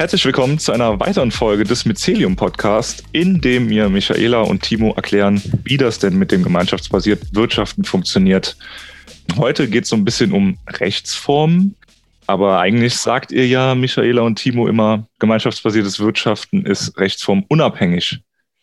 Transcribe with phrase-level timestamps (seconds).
[0.00, 4.94] Herzlich willkommen zu einer weiteren Folge des Mycelium Podcast, in dem mir Michaela und Timo
[4.94, 8.56] erklären, wie das denn mit dem gemeinschaftsbasierten Wirtschaften funktioniert.
[9.36, 11.76] Heute geht es so ein bisschen um Rechtsformen,
[12.26, 18.20] aber eigentlich sagt ihr ja, Michaela und Timo, immer, gemeinschaftsbasiertes Wirtschaften ist rechtsformunabhängig.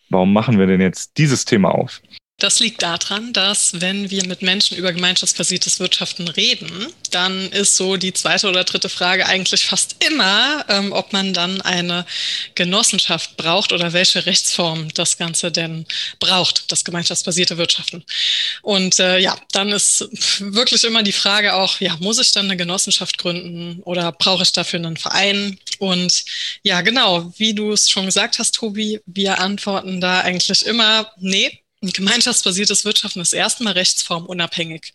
[0.10, 2.02] Warum machen wir denn jetzt dieses Thema auf?
[2.40, 7.98] Das liegt daran, dass wenn wir mit Menschen über gemeinschaftsbasiertes Wirtschaften reden, dann ist so
[7.98, 12.06] die zweite oder dritte Frage eigentlich fast immer, ähm, ob man dann eine
[12.54, 15.88] Genossenschaft braucht oder welche Rechtsform das Ganze denn
[16.20, 18.04] braucht, das gemeinschaftsbasierte Wirtschaften.
[18.62, 20.08] Und äh, ja, dann ist
[20.40, 24.52] wirklich immer die Frage auch, ja, muss ich dann eine Genossenschaft gründen oder brauche ich
[24.52, 25.60] dafür einen Verein?
[25.80, 26.24] Und
[26.62, 31.64] ja, genau, wie du es schon gesagt hast, Tobi, wir antworten da eigentlich immer, nee,
[31.94, 34.94] gemeinschaftsbasiertes Wirtschaften ist erstmal rechtsformunabhängig.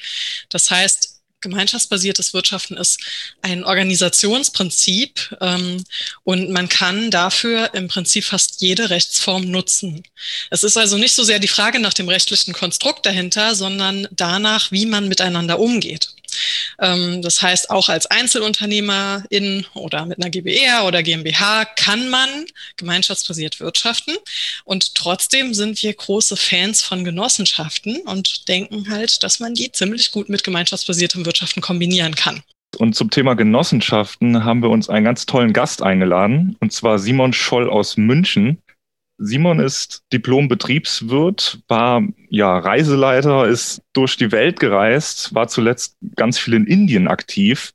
[0.48, 3.00] Das heißt, gemeinschaftsbasiertes Wirtschaften ist
[3.42, 5.84] ein Organisationsprinzip ähm,
[6.24, 10.04] und man kann dafür im Prinzip fast jede Rechtsform nutzen.
[10.50, 14.72] Es ist also nicht so sehr die Frage nach dem rechtlichen Konstrukt dahinter, sondern danach,
[14.72, 16.14] wie man miteinander umgeht.
[16.80, 22.28] Ähm, das heißt, auch als Einzelunternehmer in oder mit einer GbR oder GmbH kann man
[22.76, 24.14] gemeinschaftsbasiert wirtschaften.
[24.64, 30.12] Und trotzdem sind wir große Fans von Genossenschaften und denken halt, dass man die ziemlich
[30.12, 32.42] gut mit gemeinschaftsbasiertem Wirtschaften kombinieren kann.
[32.78, 37.32] Und zum Thema Genossenschaften haben wir uns einen ganz tollen Gast eingeladen, und zwar Simon
[37.32, 38.61] Scholl aus München.
[39.24, 46.54] Simon ist Diplom-Betriebswirt, war ja Reiseleiter, ist durch die Welt gereist, war zuletzt ganz viel
[46.54, 47.72] in Indien aktiv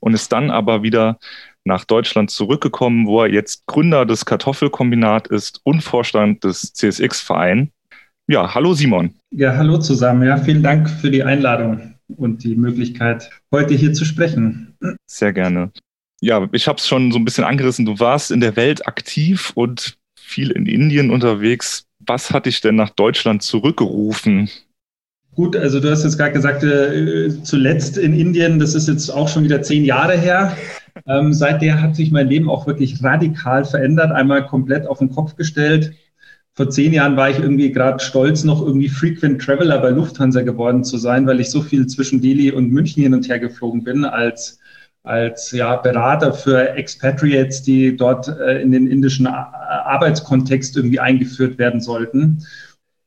[0.00, 1.18] und ist dann aber wieder
[1.64, 7.72] nach Deutschland zurückgekommen, wo er jetzt Gründer des Kartoffelkombinat ist und Vorstand des CSX-Verein.
[8.26, 9.14] Ja, hallo Simon.
[9.32, 10.26] Ja, hallo zusammen.
[10.26, 14.74] Ja, vielen Dank für die Einladung und die Möglichkeit, heute hier zu sprechen.
[15.06, 15.72] Sehr gerne.
[16.22, 17.84] Ja, ich habe es schon so ein bisschen angerissen.
[17.84, 21.86] Du warst in der Welt aktiv und viel in Indien unterwegs.
[22.00, 24.50] Was hat dich denn nach Deutschland zurückgerufen?
[25.34, 29.28] Gut, also du hast jetzt gerade gesagt, äh, zuletzt in Indien, das ist jetzt auch
[29.28, 30.56] schon wieder zehn Jahre her.
[31.06, 35.36] Ähm, seither hat sich mein Leben auch wirklich radikal verändert, einmal komplett auf den Kopf
[35.36, 35.92] gestellt.
[36.54, 40.84] Vor zehn Jahren war ich irgendwie gerade stolz, noch irgendwie Frequent Traveler bei Lufthansa geworden
[40.84, 44.06] zu sein, weil ich so viel zwischen Delhi und München hin und her geflogen bin
[44.06, 44.58] als
[45.06, 51.80] als ja, Berater für Expatriates, die dort äh, in den indischen Arbeitskontext irgendwie eingeführt werden
[51.80, 52.44] sollten.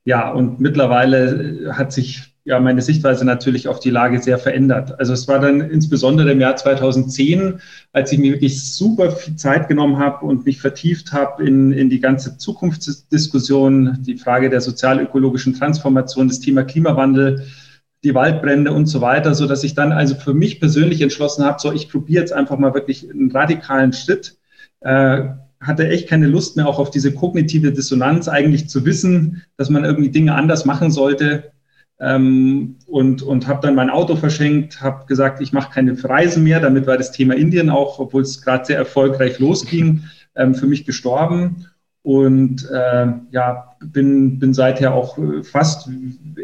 [0.04, 4.98] Ja, und mittlerweile hat sich ja meine Sichtweise natürlich auf die Lage sehr verändert.
[4.98, 7.60] Also es war dann insbesondere im Jahr 2010,
[7.92, 11.90] als ich mir wirklich super viel Zeit genommen habe und mich vertieft habe in, in
[11.90, 17.46] die ganze Zukunftsdiskussion, die Frage der sozialökologischen Transformation, das Thema Klimawandel,
[18.04, 21.60] die Waldbrände und so weiter, so dass ich dann also für mich persönlich entschlossen habe,
[21.60, 24.38] so ich probiere jetzt einfach mal wirklich einen radikalen Schritt.
[24.80, 25.28] Äh,
[25.60, 29.84] hatte echt keine Lust mehr auch auf diese kognitive Dissonanz, eigentlich zu wissen, dass man
[29.84, 31.52] irgendwie Dinge anders machen sollte.
[31.98, 36.60] Ähm, und und habe dann mein Auto verschenkt, habe gesagt, ich mache keine Reisen mehr.
[36.60, 40.86] Damit war das Thema Indien auch, obwohl es gerade sehr erfolgreich losging, ähm, für mich
[40.86, 41.66] gestorben
[42.10, 45.88] und äh, ja, bin, bin seither auch fast,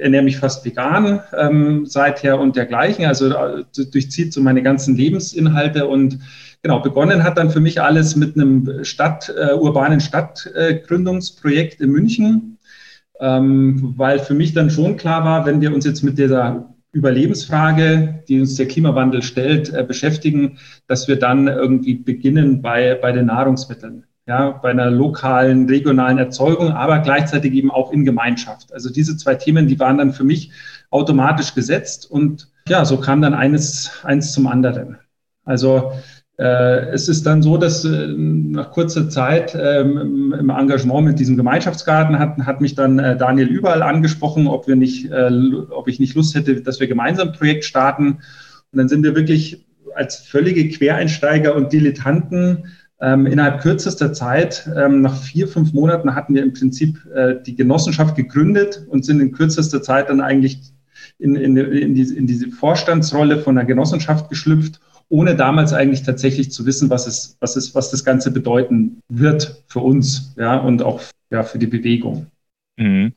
[0.00, 3.04] ernähre mich fast vegan ähm, seither und dergleichen.
[3.04, 6.21] Also äh, durchzieht so meine ganzen Lebensinhalte und
[6.62, 12.59] genau, begonnen hat dann für mich alles mit einem Stadt, äh, urbanen Stadtgründungsprojekt in München,
[13.19, 18.22] ähm, weil für mich dann schon klar war, wenn wir uns jetzt mit dieser Überlebensfrage,
[18.28, 23.27] die uns der Klimawandel stellt, äh, beschäftigen, dass wir dann irgendwie beginnen bei, bei den
[23.27, 28.73] Nahrungsmitteln ja, bei einer lokalen, regionalen Erzeugung, aber gleichzeitig eben auch in Gemeinschaft.
[28.73, 30.51] Also diese zwei Themen, die waren dann für mich
[30.91, 34.99] automatisch gesetzt und ja, so kam dann eines, eins zum anderen.
[35.45, 35.93] Also
[36.39, 41.37] äh, es ist dann so, dass äh, nach kurzer Zeit ähm, im Engagement mit diesem
[41.37, 45.31] Gemeinschaftsgarten hat, hat mich dann äh, Daniel überall angesprochen, ob wir nicht, äh,
[45.71, 48.19] ob ich nicht Lust hätte, dass wir gemeinsam ein Projekt starten.
[48.72, 49.65] Und dann sind wir wirklich
[49.95, 52.65] als völlige Quereinsteiger und Dilettanten
[53.01, 57.54] ähm, innerhalb kürzester Zeit, ähm, nach vier, fünf Monaten, hatten wir im Prinzip äh, die
[57.54, 60.60] Genossenschaft gegründet und sind in kürzester Zeit dann eigentlich
[61.19, 66.51] in, in, in, diese, in diese Vorstandsrolle von der Genossenschaft geschlüpft, ohne damals eigentlich tatsächlich
[66.51, 70.83] zu wissen, was es, was es, was das Ganze bedeuten wird für uns, ja, und
[70.83, 72.27] auch ja, für die Bewegung.
[72.77, 73.13] Mhm.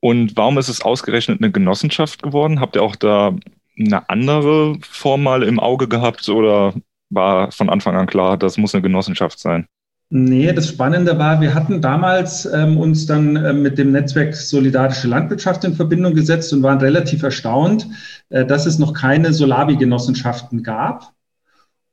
[0.00, 2.60] Und warum ist es ausgerechnet eine Genossenschaft geworden?
[2.60, 3.36] Habt ihr auch da
[3.78, 6.74] eine andere Form mal im Auge gehabt oder
[7.12, 9.66] war von Anfang an klar, das muss eine Genossenschaft sein.
[10.14, 15.08] Nee, das Spannende war, wir hatten damals ähm, uns dann äh, mit dem Netzwerk Solidarische
[15.08, 17.88] Landwirtschaft in Verbindung gesetzt und waren relativ erstaunt,
[18.28, 21.14] äh, dass es noch keine Solabi-Genossenschaften gab.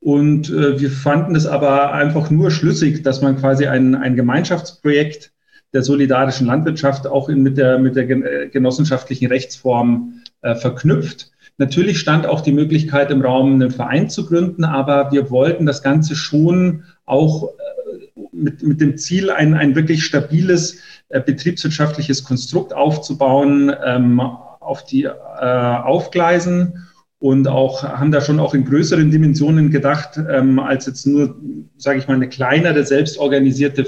[0.00, 5.32] Und äh, wir fanden es aber einfach nur schlüssig, dass man quasi ein, ein Gemeinschaftsprojekt
[5.72, 11.30] der solidarischen Landwirtschaft auch in, mit, der, mit der äh, genossenschaftlichen Rechtsform äh, verknüpft.
[11.60, 15.82] Natürlich stand auch die Möglichkeit im Raum, einen Verein zu gründen, aber wir wollten das
[15.82, 20.78] Ganze schon auch äh, mit, mit dem Ziel, ein, ein wirklich stabiles
[21.10, 26.86] äh, betriebswirtschaftliches Konstrukt aufzubauen, ähm, auf die äh, aufgleisen
[27.18, 31.36] und auch haben da schon auch in größeren Dimensionen gedacht, ähm, als jetzt nur,
[31.76, 33.84] sage ich mal, eine kleinere, selbstorganisierte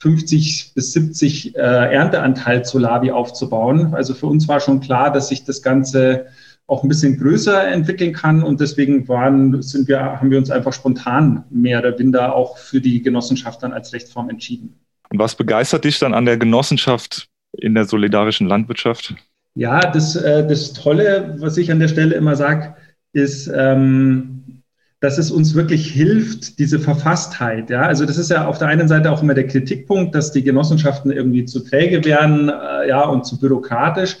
[0.00, 3.94] 50 bis 70 äh, Ernteanteil Solavi aufzubauen.
[3.94, 6.26] Also für uns war schon klar, dass sich das Ganze
[6.66, 10.72] auch ein bisschen größer entwickeln kann und deswegen waren, sind wir, haben wir uns einfach
[10.72, 14.74] spontan mehr oder minder auch für die Genossenschaft dann als Rechtsform entschieden.
[15.10, 19.14] Und was begeistert dich dann an der Genossenschaft in der solidarischen Landwirtschaft?
[19.54, 22.74] Ja, das, äh, das Tolle, was ich an der Stelle immer sage,
[23.12, 24.62] ist, ähm,
[25.00, 27.70] dass es uns wirklich hilft, diese Verfasstheit.
[27.70, 30.42] Ja, also das ist ja auf der einen Seite auch immer der Kritikpunkt, dass die
[30.42, 34.16] Genossenschaften irgendwie zu träge werden, äh, ja, und zu bürokratisch.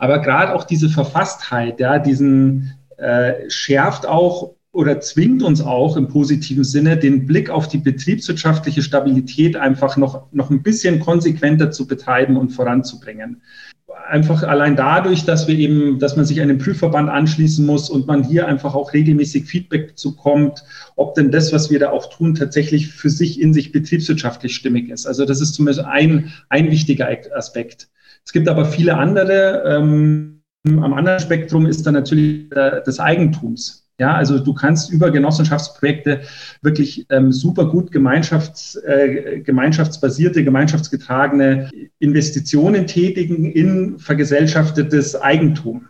[0.00, 6.08] Aber gerade auch diese Verfasstheit, ja, diesen äh, schärft auch oder zwingt uns auch im
[6.08, 11.86] positiven Sinne, den Blick auf die betriebswirtschaftliche Stabilität einfach noch, noch ein bisschen konsequenter zu
[11.86, 13.42] betreiben und voranzubringen
[14.10, 18.24] einfach allein dadurch, dass wir eben, dass man sich einem Prüfverband anschließen muss und man
[18.24, 20.64] hier einfach auch regelmäßig Feedback bekommt,
[20.96, 24.90] ob denn das, was wir da auch tun, tatsächlich für sich in sich betriebswirtschaftlich stimmig
[24.90, 25.06] ist.
[25.06, 27.88] Also das ist zumindest ein, ein wichtiger Aspekt.
[28.30, 29.64] Es gibt aber viele andere.
[29.66, 33.88] Ähm, am anderen Spektrum ist dann natürlich äh, des Eigentums.
[33.98, 36.20] Ja, also du kannst über Genossenschaftsprojekte
[36.62, 45.88] wirklich ähm, super gut Gemeinschafts, äh, gemeinschaftsbasierte, gemeinschaftsgetragene Investitionen tätigen in vergesellschaftetes Eigentum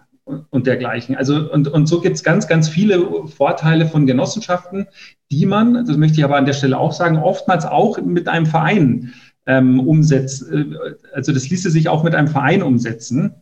[0.48, 1.16] und dergleichen.
[1.16, 4.86] Also und, und so gibt es ganz, ganz viele Vorteile von Genossenschaften,
[5.30, 8.46] die man, das möchte ich aber an der Stelle auch sagen, oftmals auch mit einem
[8.46, 9.12] Verein
[9.50, 10.50] ähm, umsetzt.
[10.50, 10.64] Äh,
[11.12, 13.34] also das ließe sich auch mit einem Verein umsetzen.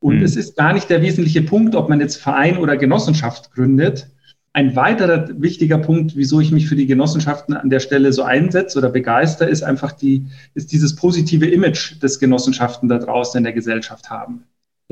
[0.00, 0.22] Und mhm.
[0.22, 4.08] es ist gar nicht der wesentliche Punkt, ob man jetzt Verein oder Genossenschaft gründet.
[4.52, 8.78] Ein weiterer wichtiger Punkt, wieso ich mich für die Genossenschaften an der Stelle so einsetze
[8.78, 13.52] oder begeister, ist einfach die, ist dieses positive Image, das Genossenschaften da draußen in der
[13.52, 14.44] Gesellschaft haben.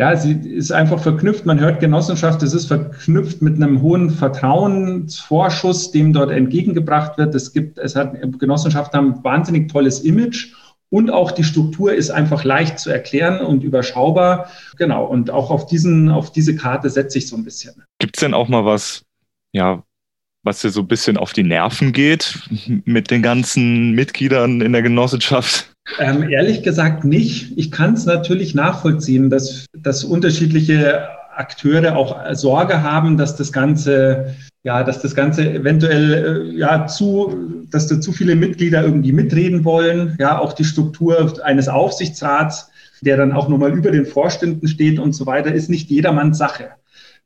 [0.03, 1.47] Ja, sie ist einfach verknüpft.
[1.47, 7.37] Man hört Genossenschaft, es ist verknüpft mit einem hohen Vertrauensvorschuss, dem dort entgegengebracht wird.
[7.37, 10.55] Es gibt, es hat, Genossenschaften haben ein wahnsinnig tolles Image
[10.91, 14.51] und auch die Struktur ist einfach leicht zu erklären und überschaubar.
[14.77, 15.05] Genau.
[15.05, 17.85] Und auch auf diesen, auf diese Karte setze ich so ein bisschen.
[18.01, 19.05] Gibt es denn auch mal was,
[19.53, 19.85] ja,
[20.43, 24.83] was dir so ein bisschen auf die Nerven geht mit den ganzen Mitgliedern in der
[24.83, 25.72] Genossenschaft?
[25.99, 27.57] Ähm, ehrlich gesagt nicht.
[27.57, 34.35] Ich kann es natürlich nachvollziehen, dass, dass unterschiedliche Akteure auch Sorge haben, dass das Ganze
[34.65, 39.65] ja, dass das Ganze eventuell äh, ja zu, dass da zu viele Mitglieder irgendwie mitreden
[39.65, 42.71] wollen, ja, auch die Struktur eines Aufsichtsrats,
[43.01, 46.71] der dann auch nochmal über den Vorständen steht und so weiter, ist nicht jedermanns Sache.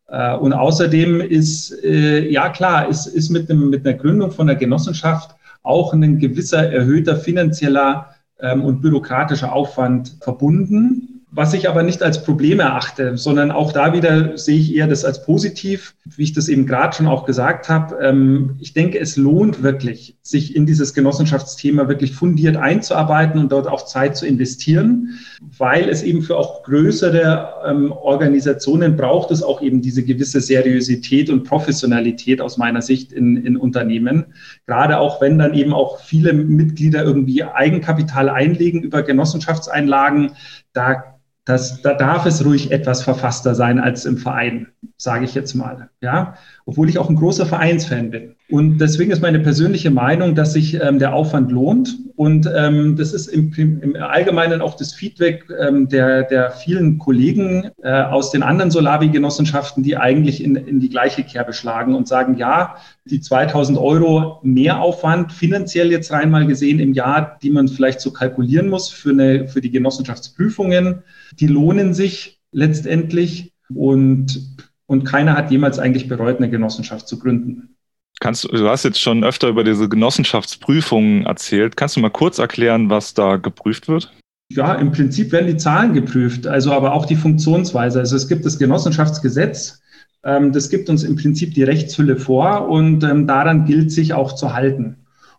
[0.09, 4.47] Äh, und außerdem ist, äh, ja klar, ist, ist mit, dem, mit einer Gründung von
[4.47, 12.05] der Genossenschaft auch ein gewisser erhöhter finanzieller und bürokratischer Aufwand verbunden was ich aber nicht
[12.05, 16.33] als Problem erachte, sondern auch da wieder sehe ich eher das als positiv, wie ich
[16.33, 17.97] das eben gerade schon auch gesagt habe.
[18.01, 23.67] Ähm, ich denke, es lohnt wirklich, sich in dieses Genossenschaftsthema wirklich fundiert einzuarbeiten und dort
[23.67, 25.19] auch Zeit zu investieren,
[25.59, 31.29] weil es eben für auch größere ähm, Organisationen braucht es auch eben diese gewisse Seriosität
[31.29, 34.27] und Professionalität aus meiner Sicht in, in Unternehmen.
[34.67, 40.33] Gerade auch wenn dann eben auch viele Mitglieder irgendwie Eigenkapital einlegen über Genossenschaftseinlagen,
[40.73, 45.55] da das, da darf es ruhig etwas verfasster sein als im Verein, sage ich jetzt
[45.55, 45.91] mal.
[46.01, 46.35] Ja,
[46.67, 48.36] obwohl ich auch ein großer Vereinsfan bin.
[48.49, 51.99] Und deswegen ist meine persönliche Meinung, dass sich ähm, der Aufwand lohnt.
[52.15, 57.71] Und ähm, das ist im, im, Allgemeinen auch das Feedback ähm, der, der vielen Kollegen
[57.83, 62.37] äh, aus den anderen Solavi-Genossenschaften, die eigentlich in, in die gleiche Kerbe schlagen und sagen,
[62.37, 68.01] ja, die 2000 Euro Mehraufwand finanziell jetzt rein mal gesehen im Jahr, die man vielleicht
[68.01, 71.03] so kalkulieren muss für, eine, für die Genossenschaftsprüfungen,
[71.39, 77.76] die lohnen sich letztendlich und, und keiner hat jemals eigentlich bereut, eine Genossenschaft zu gründen.
[78.21, 81.77] Kannst, du hast jetzt schon öfter über diese Genossenschaftsprüfungen erzählt.
[81.77, 84.13] Kannst du mal kurz erklären, was da geprüft wird?
[84.49, 87.99] Ja, im Prinzip werden die Zahlen geprüft, also aber auch die Funktionsweise.
[87.99, 89.83] Also es gibt das Genossenschaftsgesetz,
[90.25, 94.35] ähm, das gibt uns im Prinzip die Rechtshülle vor und ähm, daran gilt sich auch
[94.35, 94.97] zu halten.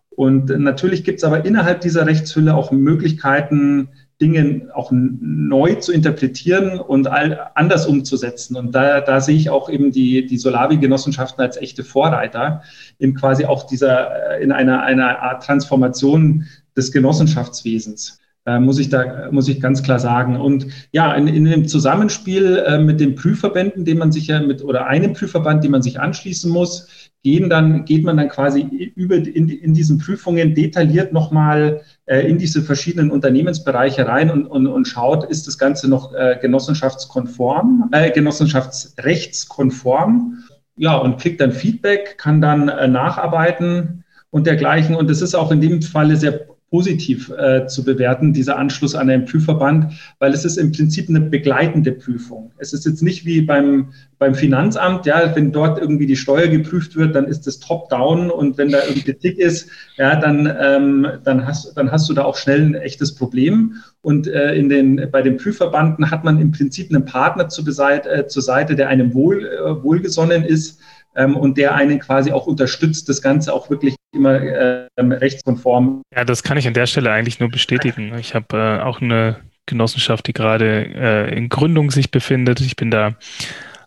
[0.09, 6.79] Und natürlich gibt es aber innerhalb dieser Rechtshülle auch Möglichkeiten, Dinge auch neu zu interpretieren
[6.79, 8.55] und all, anders umzusetzen.
[8.55, 12.63] Und da, da sehe ich auch eben die, die Solavi-Genossenschaften als echte Vorreiter
[12.97, 16.45] in quasi auch dieser, in einer, einer Art Transformation
[16.75, 18.19] des Genossenschaftswesens.
[18.47, 20.37] Äh, muss ich da, muss ich ganz klar sagen.
[20.37, 24.63] Und ja, in, in dem Zusammenspiel äh, mit den Prüfverbänden, den man sich ja mit,
[24.63, 26.87] oder einem Prüfverband, den man sich anschließen muss,
[27.23, 28.61] gehen dann, geht man dann quasi
[28.95, 34.65] über in, in diesen Prüfungen detailliert nochmal äh, in diese verschiedenen Unternehmensbereiche rein und, und,
[34.65, 40.37] und schaut, ist das Ganze noch äh, genossenschaftskonform, äh, genossenschaftsrechtskonform,
[40.77, 44.95] ja, und kriegt dann Feedback, kann dann äh, nacharbeiten und dergleichen.
[44.95, 49.09] Und das ist auch in dem Falle sehr positiv äh, zu bewerten, dieser Anschluss an
[49.09, 52.51] einen Prüfverband, weil es ist im Prinzip eine begleitende Prüfung.
[52.57, 56.97] Es ist jetzt nicht wie beim, beim Finanzamt, ja, wenn dort irgendwie die Steuer geprüft
[56.97, 61.47] wird, dann ist das top-down und wenn da irgendwie Kritik ist, ja, dann, ähm, dann,
[61.47, 63.75] hast, dann hast du da auch schnell ein echtes Problem.
[64.01, 68.09] Und äh, in den, bei den Prüfverbanden hat man im Prinzip einen Partner zur, Seite,
[68.09, 70.79] äh, zur Seite, der einem wohl, äh, wohlgesonnen ist,
[71.17, 76.01] ähm, und der einen quasi auch unterstützt, das Ganze auch wirklich immer ähm, rechtskonform.
[76.15, 78.17] Ja, das kann ich an der Stelle eigentlich nur bestätigen.
[78.19, 82.61] Ich habe äh, auch eine Genossenschaft, die gerade äh, in Gründung sich befindet.
[82.61, 83.15] Ich bin da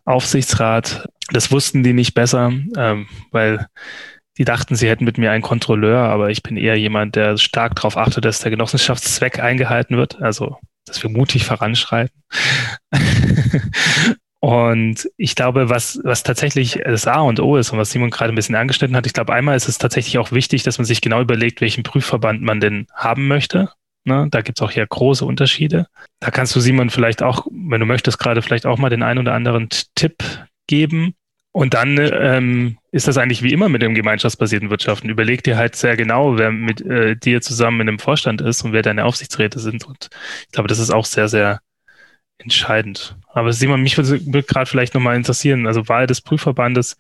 [0.05, 1.09] Aufsichtsrat.
[1.33, 3.67] Das wussten die nicht besser, ähm, weil
[4.37, 7.77] die dachten, sie hätten mit mir einen Kontrolleur, aber ich bin eher jemand, der stark
[7.77, 10.57] darauf achtet, dass der Genossenschaftszweck eingehalten wird, also
[10.87, 12.23] dass wir mutig voranschreiten.
[14.41, 18.33] Und ich glaube, was, was tatsächlich das A und O ist und was Simon gerade
[18.33, 21.03] ein bisschen angeschnitten hat, ich glaube, einmal ist es tatsächlich auch wichtig, dass man sich
[21.03, 23.69] genau überlegt, welchen Prüfverband man denn haben möchte.
[24.05, 24.29] Ne?
[24.31, 25.89] Da gibt es auch ja große Unterschiede.
[26.21, 29.21] Da kannst du Simon vielleicht auch, wenn du möchtest, gerade vielleicht auch mal den einen
[29.21, 30.25] oder anderen Tipp
[30.67, 31.15] geben.
[31.53, 35.11] Und dann ähm, ist das eigentlich wie immer mit dem gemeinschaftsbasierten Wirtschaften.
[35.11, 38.73] Überleg dir halt sehr genau, wer mit äh, dir zusammen in einem Vorstand ist und
[38.73, 39.85] wer deine Aufsichtsräte sind.
[39.85, 40.09] Und
[40.47, 41.61] ich glaube, das ist auch sehr, sehr
[42.41, 43.17] entscheidend.
[43.33, 46.97] Aber Simon, mich würde, würde gerade vielleicht nochmal interessieren, also Wahl des Prüfverbandes,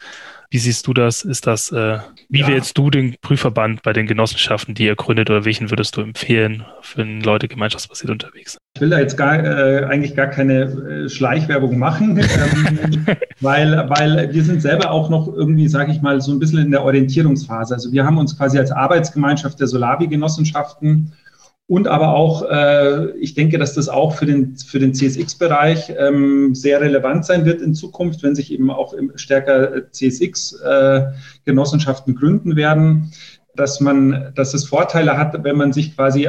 [0.50, 1.22] wie siehst du das?
[1.22, 2.48] Ist das, äh, wie ja.
[2.48, 6.64] wählst du den Prüfverband bei den Genossenschaften, die ihr gründet, oder welchen würdest du empfehlen,
[6.96, 8.60] wenn Leute gemeinschaftsbasiert unterwegs sind?
[8.74, 12.18] Ich will da jetzt gar, äh, eigentlich gar keine äh, Schleichwerbung machen,
[12.84, 13.06] ähm,
[13.40, 16.70] weil, weil wir sind selber auch noch irgendwie, sage ich mal, so ein bisschen in
[16.70, 17.74] der Orientierungsphase.
[17.74, 21.12] Also wir haben uns quasi als Arbeitsgemeinschaft der Solavi-Genossenschaften
[21.70, 26.52] und aber auch, äh, ich denke, dass das auch für den, für den CSX-Bereich ähm,
[26.52, 33.12] sehr relevant sein wird in Zukunft, wenn sich eben auch stärker CSX-Genossenschaften äh, gründen werden,
[33.54, 36.28] dass man, dass es Vorteile hat, wenn man sich quasi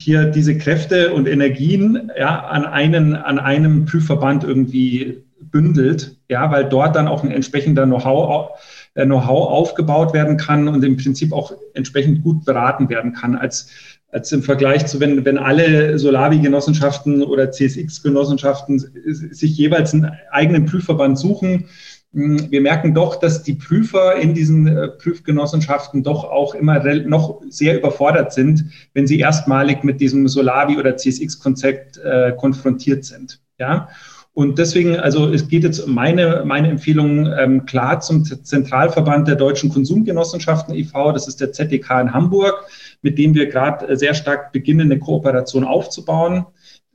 [0.00, 6.64] hier diese Kräfte und Energien ja, an, einen, an einem Prüfverband irgendwie bündelt, ja, weil
[6.64, 8.52] dort dann auch ein entsprechender Know-how
[8.94, 13.36] äh, Know-how aufgebaut werden kann und im Prinzip auch entsprechend gut beraten werden kann.
[13.36, 13.68] Als
[14.14, 21.18] als im Vergleich zu, wenn, wenn alle Solavi-Genossenschaften oder CSX-Genossenschaften sich jeweils einen eigenen Prüfverband
[21.18, 21.64] suchen.
[22.12, 27.42] Hm, wir merken doch, dass die Prüfer in diesen äh, Prüfgenossenschaften doch auch immer noch
[27.48, 33.40] sehr überfordert sind, wenn sie erstmalig mit diesem Solavi- oder CSX-Konzept äh, konfrontiert sind.
[33.58, 33.88] Ja.
[34.34, 39.70] Und deswegen, also es geht jetzt meine, meine Empfehlung ähm, klar zum Zentralverband der deutschen
[39.70, 42.66] Konsumgenossenschaften e.V., das ist der ZDK in Hamburg
[43.04, 46.46] mit dem wir gerade äh, sehr stark beginnen, eine Kooperation aufzubauen.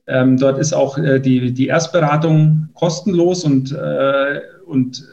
[0.07, 5.07] Ähm, dort ist auch äh, die, die Erstberatung kostenlos und, äh, und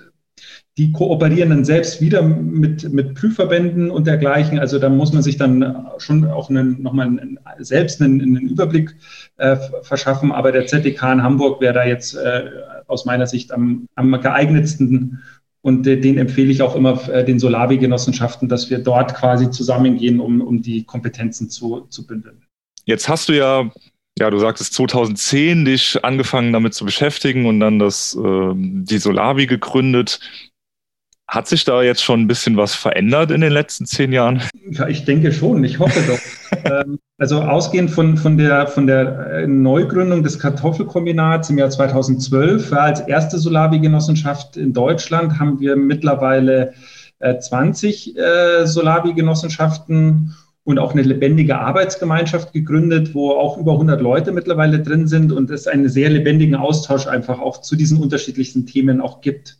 [0.78, 4.58] die kooperieren dann selbst wieder mit, mit Prüfverbänden und dergleichen.
[4.58, 8.94] Also da muss man sich dann schon auch einen, nochmal einen, selbst einen, einen Überblick
[9.38, 10.32] äh, verschaffen.
[10.32, 12.44] Aber der ZDK in Hamburg wäre da jetzt äh,
[12.88, 15.22] aus meiner Sicht am, am geeignetsten
[15.66, 20.20] und äh, den empfehle ich auch immer äh, den Solavi-Genossenschaften, dass wir dort quasi zusammengehen,
[20.20, 22.44] um, um die Kompetenzen zu, zu bündeln.
[22.84, 23.68] Jetzt hast du ja,
[24.16, 29.46] ja, du sagtest 2010 dich angefangen damit zu beschäftigen und dann das, äh, die Solavi
[29.46, 30.20] gegründet.
[31.28, 34.42] Hat sich da jetzt schon ein bisschen was verändert in den letzten zehn Jahren?
[34.70, 35.64] Ja, ich denke schon.
[35.64, 36.60] Ich hoffe doch.
[36.70, 42.70] ähm, also ausgehend von, von der, von der äh, Neugründung des Kartoffelkombinats im Jahr 2012
[42.70, 46.74] war als erste Solavi-Genossenschaft in Deutschland haben wir mittlerweile
[47.18, 54.32] äh, 20 äh, Solavi-Genossenschaften und auch eine lebendige Arbeitsgemeinschaft gegründet, wo auch über 100 Leute
[54.32, 59.00] mittlerweile drin sind und es einen sehr lebendigen Austausch einfach auch zu diesen unterschiedlichsten Themen
[59.00, 59.58] auch gibt.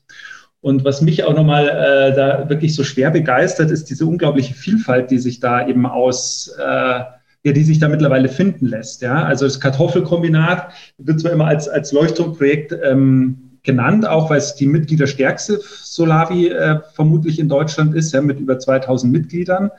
[0.67, 5.13] Und was mich auch nochmal äh, da wirklich so schwer begeistert, ist diese unglaubliche Vielfalt,
[5.13, 9.01] die sich da eben aus, äh, ja, die sich da mittlerweile finden lässt.
[9.01, 9.23] Ja?
[9.23, 14.67] Also das Kartoffelkombinat wird zwar immer als, als Leuchtturmprojekt ähm, genannt, auch weil es die
[14.67, 19.71] mitgliederstärkste Solavi äh, vermutlich in Deutschland ist, ja, mit über 2000 Mitgliedern.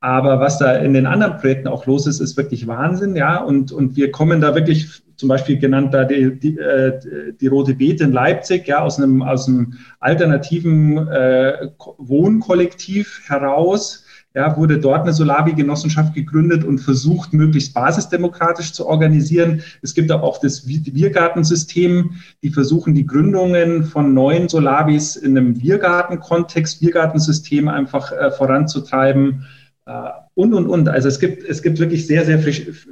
[0.00, 3.36] Aber was da in den anderen Projekten auch los ist, ist wirklich Wahnsinn, ja.
[3.36, 7.74] Und, und wir kommen da wirklich, zum Beispiel genannt da die, die, äh, die Rote
[7.74, 15.02] Beete in Leipzig, ja, aus einem, aus einem alternativen äh, Wohnkollektiv heraus, ja, wurde dort
[15.02, 19.62] eine Solavi-Genossenschaft gegründet und versucht, möglichst basisdemokratisch zu organisieren.
[19.80, 25.54] Es gibt aber auch das Biergartensystem, die versuchen, die Gründungen von neuen Solavis in einem
[25.54, 29.46] Biergarten-Kontext, Biergartensystem einfach äh, voranzutreiben.
[29.86, 29.92] Äh,
[30.34, 30.88] und, und, und.
[30.88, 32.38] Also es gibt, es gibt wirklich sehr, sehr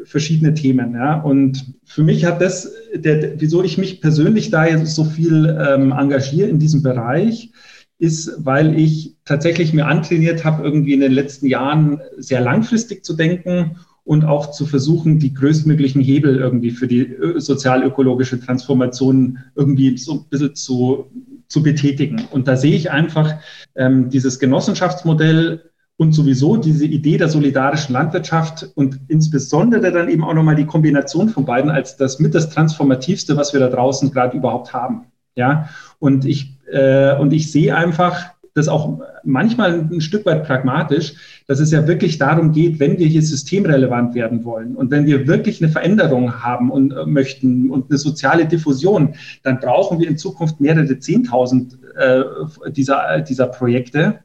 [0.04, 0.94] verschiedene Themen.
[0.94, 1.20] Ja.
[1.20, 5.92] Und für mich hat das, der, wieso ich mich persönlich da jetzt so viel ähm,
[5.92, 7.50] engagiere in diesem Bereich,
[7.99, 13.14] ist, weil ich tatsächlich mir antrainiert habe, irgendwie in den letzten Jahren sehr langfristig zu
[13.14, 20.12] denken und auch zu versuchen, die größtmöglichen Hebel irgendwie für die sozial-ökologische Transformation irgendwie so
[20.12, 21.11] ein bisschen zu,
[21.47, 22.23] zu betätigen.
[22.30, 23.35] Und da sehe ich einfach
[23.76, 25.69] ähm, dieses Genossenschaftsmodell
[26.00, 31.28] und sowieso diese Idee der solidarischen Landwirtschaft und insbesondere dann eben auch nochmal die Kombination
[31.28, 35.04] von beiden als das mit das Transformativste, was wir da draußen gerade überhaupt haben.
[35.35, 41.42] Ja, und ich, äh, und ich sehe einfach, das auch manchmal ein Stück weit pragmatisch,
[41.47, 45.26] dass es ja wirklich darum geht, wenn wir hier systemrelevant werden wollen und wenn wir
[45.26, 50.16] wirklich eine Veränderung haben und äh, möchten und eine soziale Diffusion, dann brauchen wir in
[50.16, 52.23] Zukunft mehrere Zehntausend äh,
[52.71, 54.21] dieser, dieser Projekte.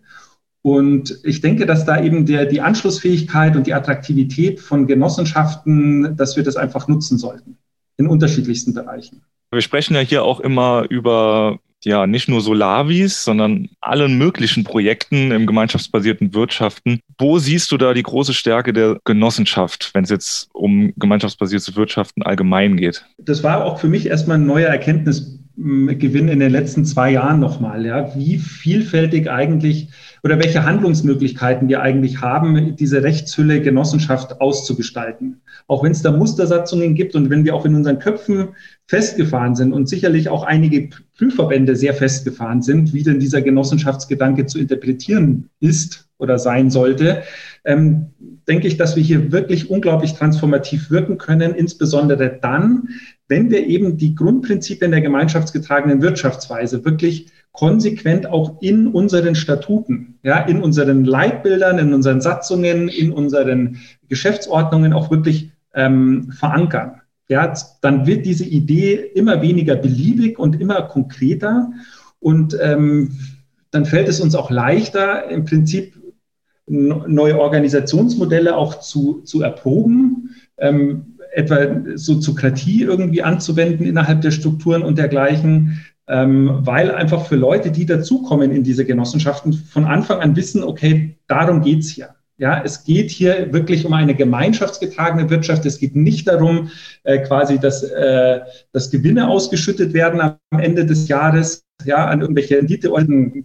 [0.65, 6.38] Und ich denke, dass da eben der, die Anschlussfähigkeit und die Attraktivität von Genossenschaften, dass
[6.38, 7.60] wir das einfach nutzen sollten
[7.98, 9.22] in unterschiedlichsten Bereichen.
[9.51, 15.29] Wir sprechen ja hier auch immer über ja nicht nur Solavis, sondern allen möglichen Projekten
[15.31, 17.00] im gemeinschaftsbasierten Wirtschaften.
[17.19, 22.24] Wo siehst du da die große Stärke der Genossenschaft, wenn es jetzt um gemeinschaftsbasierte Wirtschaften
[22.24, 23.05] allgemein geht?
[23.19, 24.75] Das war auch für mich erstmal ein neuer
[25.57, 29.89] Erkenntnisgewinn in den letzten zwei Jahren nochmal, ja, wie vielfältig eigentlich
[30.24, 35.41] oder welche Handlungsmöglichkeiten wir eigentlich haben, diese Rechtshülle Genossenschaft auszugestalten.
[35.67, 38.50] Auch wenn es da Mustersatzungen gibt und wenn wir auch in unseren Köpfen
[38.88, 44.60] festgefahren sind und sicherlich auch einige Prüfverbände sehr festgefahren sind, wie denn dieser Genossenschaftsgedanke zu
[44.60, 47.23] interpretieren ist oder sein sollte,
[47.63, 48.08] ähm,
[48.47, 52.89] denke ich, dass wir hier wirklich unglaublich transformativ wirken können, insbesondere dann,
[53.27, 60.39] wenn wir eben die Grundprinzipien der gemeinschaftsgetragenen Wirtschaftsweise wirklich konsequent auch in unseren Statuten, ja,
[60.39, 63.77] in unseren Leitbildern, in unseren Satzungen, in unseren
[64.09, 67.01] Geschäftsordnungen auch wirklich ähm, verankern.
[67.27, 71.71] Ja, dann wird diese Idee immer weniger beliebig und immer konkreter
[72.19, 73.11] und ähm,
[73.71, 75.95] dann fällt es uns auch leichter, im Prinzip
[76.67, 81.58] neue Organisationsmodelle auch zu, zu erproben, ähm, etwa
[81.95, 88.52] Soziokratie irgendwie anzuwenden innerhalb der Strukturen und dergleichen, ähm, weil einfach für Leute, die dazukommen
[88.52, 92.15] in diese Genossenschaften, von Anfang an wissen, okay, darum geht's hier.
[92.38, 95.65] Ja, es geht hier wirklich um eine gemeinschaftsgetragene Wirtschaft.
[95.65, 96.69] Es geht nicht darum,
[97.04, 98.41] äh, quasi, dass, äh,
[98.74, 102.89] dass Gewinne ausgeschüttet werden am Ende des Jahres, ja, an irgendwelche Rendite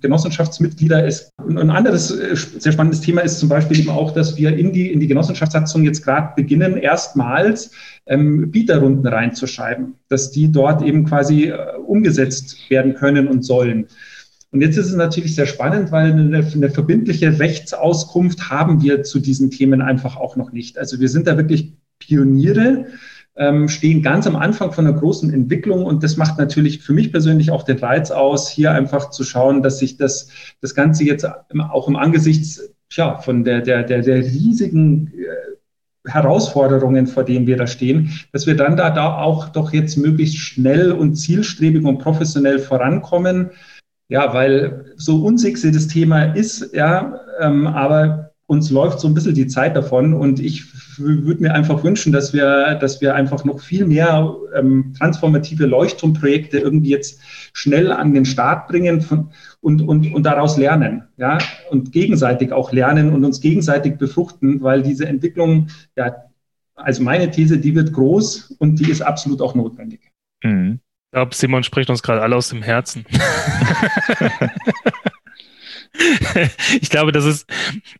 [0.00, 1.30] Genossenschaftsmitglieder ist.
[1.44, 4.72] Und ein anderes äh, sehr spannendes Thema ist zum Beispiel eben auch, dass wir in
[4.72, 7.72] die, in die Genossenschaftssatzung jetzt gerade beginnen, erstmals
[8.06, 13.86] ähm, Bieterrunden reinzuschreiben, dass die dort eben quasi äh, umgesetzt werden können und sollen.
[14.52, 19.20] Und jetzt ist es natürlich sehr spannend, weil eine, eine, verbindliche Rechtsauskunft haben wir zu
[19.20, 20.76] diesen Themen einfach auch noch nicht.
[20.76, 22.86] Also wir sind da wirklich Pioniere,
[23.40, 25.84] ähm, stehen ganz am Anfang von einer großen Entwicklung.
[25.86, 29.62] Und das macht natürlich für mich persönlich auch den Reiz aus, hier einfach zu schauen,
[29.62, 30.28] dass sich das,
[30.60, 37.06] das Ganze jetzt auch im Angesichts tja, von der, der, der, der riesigen äh, Herausforderungen,
[37.06, 40.92] vor denen wir da stehen, dass wir dann da, da auch doch jetzt möglichst schnell
[40.92, 43.50] und zielstrebig und professionell vorankommen.
[44.08, 49.36] Ja, weil so unsexy das Thema ist, ja, ähm, aber uns läuft so ein bisschen
[49.36, 50.64] die Zeit davon und ich
[50.98, 56.58] würde mir einfach wünschen, dass wir, dass wir einfach noch viel mehr ähm, transformative Leuchtturmprojekte
[56.58, 57.20] irgendwie jetzt
[57.52, 61.38] schnell an den Start bringen von, und, und, und daraus lernen, ja,
[61.70, 66.16] und gegenseitig auch lernen und uns gegenseitig befruchten, weil diese Entwicklung, ja,
[66.74, 70.10] also meine These, die wird groß und die ist absolut auch notwendig.
[70.42, 70.80] Mhm.
[71.06, 73.04] Ich glaube, Simon spricht uns gerade alle aus dem Herzen.
[76.80, 77.46] ich glaube, das ist,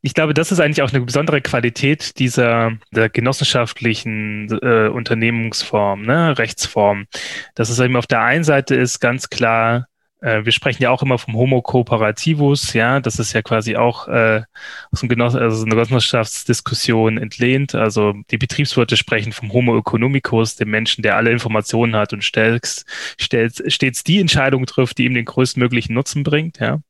[0.03, 6.39] ich glaube, das ist eigentlich auch eine besondere Qualität dieser der genossenschaftlichen äh, Unternehmungsform, ne,
[6.39, 7.07] Rechtsform.
[7.55, 9.87] Dass es eben auf der einen Seite ist ganz klar
[10.21, 14.09] äh, wir sprechen ja auch immer vom Homo cooperativus, ja, das ist ja quasi auch
[14.09, 14.43] äh,
[14.91, 17.75] aus einem Genoss also einer Genossenschaftsdiskussion entlehnt.
[17.75, 22.85] Also die Betriebswirte sprechen vom Homo economicus, dem Menschen, der alle Informationen hat und stets,
[23.19, 26.81] stets, stets die Entscheidung trifft, die ihm den größtmöglichen Nutzen bringt, ja.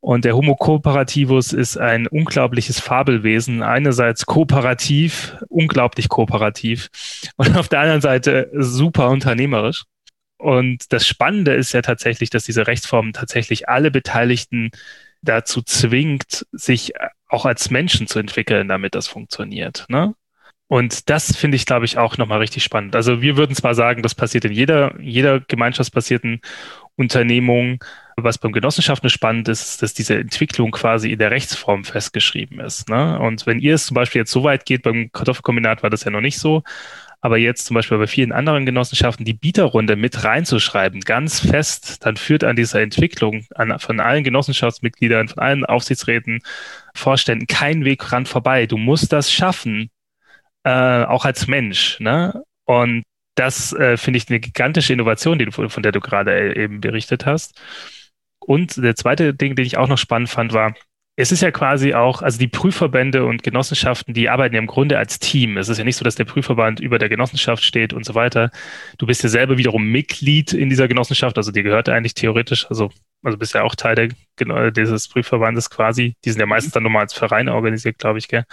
[0.00, 3.62] Und der Homo cooperativus ist ein unglaubliches Fabelwesen.
[3.62, 6.88] Einerseits kooperativ, unglaublich kooperativ
[7.36, 9.84] und auf der anderen Seite super unternehmerisch.
[10.38, 14.70] Und das Spannende ist ja tatsächlich, dass diese Rechtsform tatsächlich alle Beteiligten
[15.20, 16.94] dazu zwingt, sich
[17.28, 19.84] auch als Menschen zu entwickeln, damit das funktioniert.
[19.88, 20.14] Ne?
[20.66, 22.96] Und das finde ich, glaube ich, auch nochmal richtig spannend.
[22.96, 26.40] Also wir würden zwar sagen, das passiert in jeder, jeder gemeinschaftsbasierten
[26.96, 27.84] Unternehmung.
[28.24, 32.88] Was beim Genossenschaften spannend ist, ist, dass diese Entwicklung quasi in der Rechtsform festgeschrieben ist.
[32.88, 33.18] Ne?
[33.18, 36.10] Und wenn ihr es zum Beispiel jetzt so weit geht, beim Kartoffelkombinat war das ja
[36.10, 36.62] noch nicht so,
[37.22, 42.16] aber jetzt zum Beispiel bei vielen anderen Genossenschaften die Bieterrunde mit reinzuschreiben, ganz fest, dann
[42.16, 46.40] führt an dieser Entwicklung an, von allen Genossenschaftsmitgliedern, von allen Aufsichtsräten,
[46.94, 48.66] Vorständen kein Weg dran vorbei.
[48.66, 49.90] Du musst das schaffen,
[50.64, 52.00] äh, auch als Mensch.
[52.00, 52.42] Ne?
[52.64, 53.02] Und
[53.34, 56.80] das äh, finde ich eine gigantische Innovation, die du, von der du gerade äh, eben
[56.80, 57.60] berichtet hast.
[58.40, 60.74] Und der zweite Ding, den ich auch noch spannend fand, war,
[61.20, 64.96] es ist ja quasi auch, also die Prüfverbände und Genossenschaften, die arbeiten ja im Grunde
[64.96, 65.58] als Team.
[65.58, 68.50] Es ist ja nicht so, dass der Prüfverband über der Genossenschaft steht und so weiter.
[68.96, 72.90] Du bist ja selber wiederum Mitglied in dieser Genossenschaft, also dir gehört eigentlich theoretisch, also,
[73.22, 76.14] also bist ja auch Teil der, dieses Prüfverbandes quasi.
[76.24, 78.44] Die sind ja meistens dann nochmal als Verein organisiert, glaube ich, gell?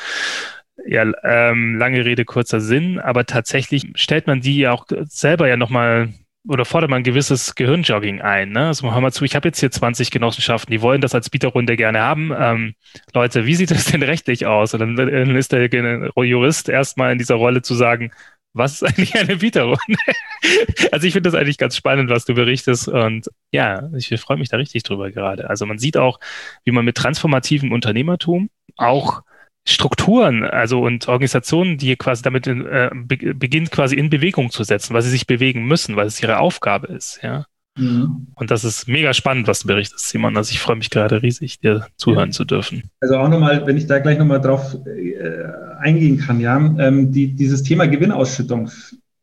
[0.85, 5.57] Ja, ähm, lange Rede, kurzer Sinn, aber tatsächlich stellt man die ja auch selber ja
[5.57, 6.13] nochmal
[6.47, 8.51] oder fordert man ein gewisses Gehirnjogging ein.
[8.51, 8.67] Ne?
[8.67, 11.75] Also hör mal zu, ich habe jetzt hier 20 Genossenschaften, die wollen das als Bieterrunde
[11.75, 12.31] gerne haben.
[12.37, 12.73] Ähm,
[13.13, 14.73] Leute, wie sieht das denn rechtlich aus?
[14.73, 15.69] Und dann, ist der
[16.15, 18.11] Jurist erstmal in dieser Rolle zu sagen,
[18.53, 19.77] was ist eigentlich eine Bieterrunde?
[20.91, 22.87] also ich finde das eigentlich ganz spannend, was du berichtest.
[22.87, 25.49] Und ja, ich freue mich da richtig drüber gerade.
[25.49, 26.19] Also man sieht auch,
[26.63, 29.21] wie man mit transformativem Unternehmertum auch
[29.69, 34.63] Strukturen, also und Organisationen, die quasi damit in, äh, be beginnt, quasi in Bewegung zu
[34.63, 37.45] setzen, weil sie sich bewegen müssen, weil es ihre Aufgabe ist, ja.
[37.77, 38.27] Mhm.
[38.35, 40.37] Und das ist mega spannend, was du berichtest, Simon.
[40.37, 42.33] Also ich freue mich gerade riesig, dir zuhören ja.
[42.33, 42.83] zu dürfen.
[43.01, 45.43] Also auch nochmal, wenn ich da gleich nochmal drauf äh,
[45.79, 48.71] eingehen kann, ja, ähm, die, dieses Thema Gewinnausschüttung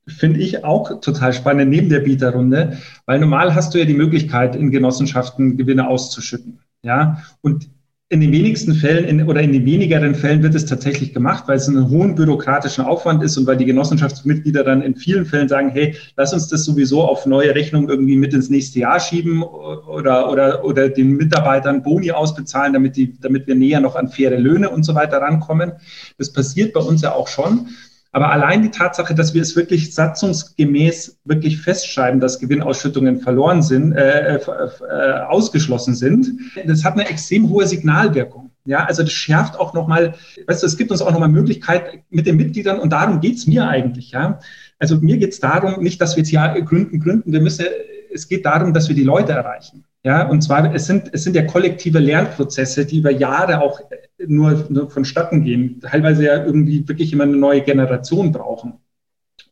[0.07, 4.55] finde ich auch total spannend neben der Bieterrunde, weil normal hast du ja die Möglichkeit,
[4.55, 6.61] in Genossenschaften Gewinne auszuschütten.
[6.83, 7.71] Ja, und
[8.11, 11.57] in den wenigsten Fällen in, oder in den wenigeren Fällen wird es tatsächlich gemacht, weil
[11.57, 15.71] es einen hohen bürokratischen Aufwand ist und weil die Genossenschaftsmitglieder dann in vielen Fällen sagen,
[15.71, 20.31] hey, lass uns das sowieso auf neue Rechnung irgendwie mit ins nächste Jahr schieben oder,
[20.31, 24.69] oder, oder den Mitarbeitern Boni ausbezahlen, damit, die, damit wir näher noch an faire Löhne
[24.69, 25.73] und so weiter rankommen.
[26.19, 27.69] Das passiert bei uns ja auch schon.
[28.15, 33.93] Aber allein die Tatsache, dass wir es wirklich satzungsgemäß wirklich festschreiben, dass Gewinnausschüttungen verloren sind,
[33.93, 36.31] äh, äh, äh, ausgeschlossen sind,
[36.65, 38.53] das hat eine extrem hohe Signalwirkung.
[38.67, 40.15] Ja, also das schärft auch nochmal,
[40.47, 43.67] weißt du, es gibt uns auch nochmal Möglichkeit mit den Mitgliedern und darum geht's mir
[43.67, 44.39] eigentlich, ja.
[44.79, 47.67] Also mir geht's darum, nicht, dass wir jetzt ja gründen, gründen, wir müssen,
[48.13, 49.85] es geht darum, dass wir die Leute erreichen.
[50.05, 53.81] Ja, und zwar, es sind, es sind ja kollektive Lernprozesse, die über Jahre auch
[54.19, 58.75] nur, nur vonstatten gehen, teilweise ja irgendwie wirklich immer eine neue Generation brauchen.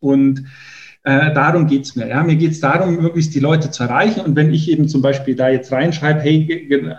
[0.01, 0.45] Und
[1.05, 2.07] äh, darum geht's mir.
[2.07, 2.23] Ja.
[2.23, 4.21] Mir geht's darum, möglichst die Leute zu erreichen.
[4.21, 6.47] Und wenn ich eben zum Beispiel da jetzt reinschreibe, hey,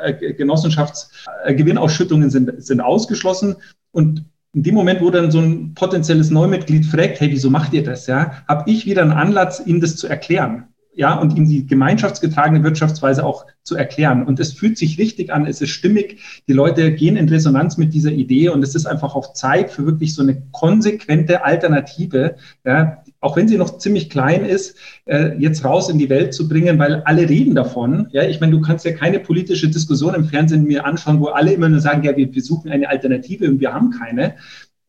[0.02, 3.58] äh, Genossenschaftsgewinnausschüttungen sind, sind ausgeschlossen
[3.92, 7.84] und in dem Moment, wo dann so ein potenzielles Neumitglied fragt, hey, wieso macht ihr
[7.84, 8.08] das?
[8.08, 12.64] Ja, habe ich wieder einen Anlass, ihm das zu erklären ja, und ihm die gemeinschaftsgetragene
[12.64, 14.26] Wirtschaftsweise auch zu erklären.
[14.26, 17.94] Und es fühlt sich richtig an, es ist stimmig, die Leute gehen in Resonanz mit
[17.94, 23.04] dieser Idee und es ist einfach auch Zeit für wirklich so eine konsequente Alternative, ja,
[23.22, 26.78] auch wenn sie noch ziemlich klein ist, äh, jetzt raus in die Welt zu bringen,
[26.78, 28.08] weil alle reden davon.
[28.12, 31.54] Ja, ich meine, du kannst ja keine politische Diskussion im Fernsehen mir anschauen, wo alle
[31.54, 34.36] immer nur sagen, ja, wir, wir suchen eine Alternative und wir haben keine.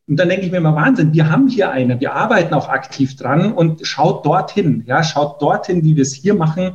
[0.06, 3.16] Und dann denke ich mir mal, Wahnsinn, wir haben hier eine, wir arbeiten auch aktiv
[3.16, 6.72] dran und schaut dorthin, ja, schaut dorthin, wie wir es hier machen.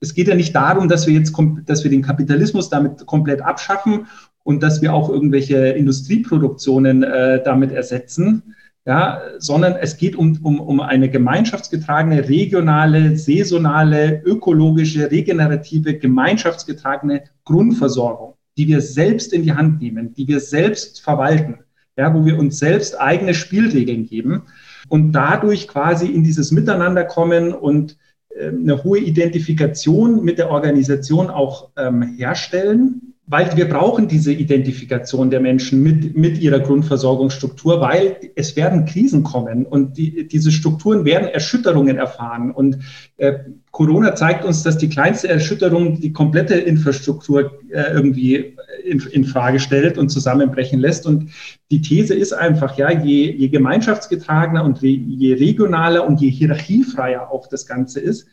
[0.00, 1.32] Es geht ja nicht darum, dass wir jetzt,
[1.66, 4.06] dass wir den Kapitalismus damit komplett abschaffen
[4.42, 10.60] und dass wir auch irgendwelche Industrieproduktionen äh, damit ersetzen, ja, sondern es geht um, um,
[10.60, 19.80] um eine gemeinschaftsgetragene, regionale, saisonale, ökologische, regenerative, gemeinschaftsgetragene Grundversorgung, die wir selbst in die Hand
[19.80, 21.60] nehmen, die wir selbst verwalten
[21.96, 24.42] ja, wo wir uns selbst eigene Spielregeln geben
[24.88, 27.98] und dadurch quasi in dieses Miteinander kommen und
[28.30, 35.30] äh, eine hohe Identifikation mit der Organisation auch ähm, herstellen weil wir brauchen diese Identifikation
[35.30, 41.06] der Menschen mit, mit ihrer Grundversorgungsstruktur, weil es werden Krisen kommen und die, diese Strukturen
[41.06, 42.50] werden Erschütterungen erfahren.
[42.50, 42.80] Und
[43.16, 43.38] äh,
[43.70, 49.60] Corona zeigt uns, dass die kleinste Erschütterung die komplette Infrastruktur äh, irgendwie in, in, Frage
[49.60, 51.06] stellt und zusammenbrechen lässt.
[51.06, 51.30] Und
[51.70, 57.46] die These ist einfach, ja, je, je gemeinschaftsgetragener und je regionaler und je hierarchiefreier auch
[57.46, 58.26] das Ganze ist,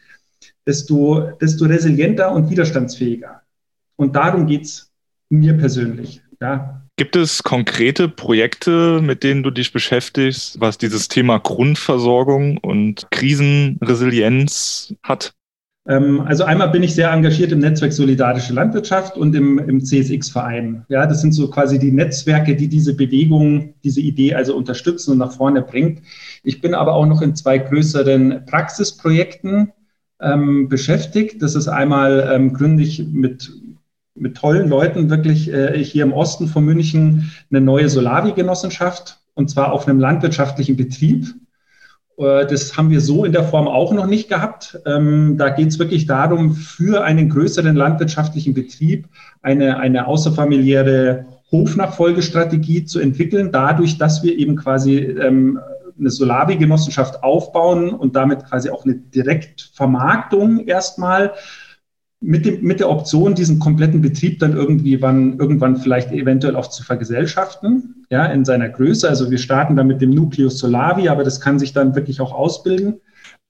[0.67, 3.43] desto, desto resilienter und widerstandsfähiger.
[3.95, 4.88] Und darum geht's
[5.29, 6.21] mir persönlich.
[6.41, 6.81] Ja.
[6.95, 14.93] Gibt es konkrete Projekte, mit denen du dich beschäftigst, was dieses Thema Grundversorgung und Krisenresilienz
[15.03, 15.33] hat?
[15.87, 20.85] Ähm, also einmal bin ich sehr engagiert im Netzwerk Solidarische Landwirtschaft und im, im CSX-Verein.
[20.89, 25.17] Ja, das sind so quasi die Netzwerke, die diese Bewegung, diese Idee also unterstützen und
[25.17, 26.01] nach vorne bringt.
[26.43, 29.71] Ich bin aber auch noch in zwei größeren Praxisprojekten
[30.21, 31.41] ähm, beschäftigt.
[31.41, 33.51] Das ist einmal ähm, gründlich mit
[34.19, 39.71] mit tollen Leuten wirklich äh, hier im Osten von München eine neue Solavi-Genossenschaft und zwar
[39.71, 41.27] auf einem landwirtschaftlichen Betrieb.
[42.17, 44.79] Äh, das haben wir so in der Form auch noch nicht gehabt.
[44.85, 49.07] Ähm, da geht es wirklich darum, für einen größeren landwirtschaftlichen Betrieb
[49.41, 55.59] eine, eine außerfamiliäre Hofnachfolgestrategie zu entwickeln, dadurch, dass wir eben quasi ähm,
[55.99, 61.33] eine Solavi-Genossenschaft aufbauen und damit quasi auch eine Direktvermarktung erstmal
[62.21, 66.67] mit, dem, mit der Option, diesen kompletten Betrieb dann irgendwie wann, irgendwann vielleicht eventuell auch
[66.67, 69.07] zu vergesellschaften, ja, in seiner Größe.
[69.07, 72.33] Also wir starten dann mit dem Nucleus Solavi, aber das kann sich dann wirklich auch
[72.33, 72.99] ausbilden.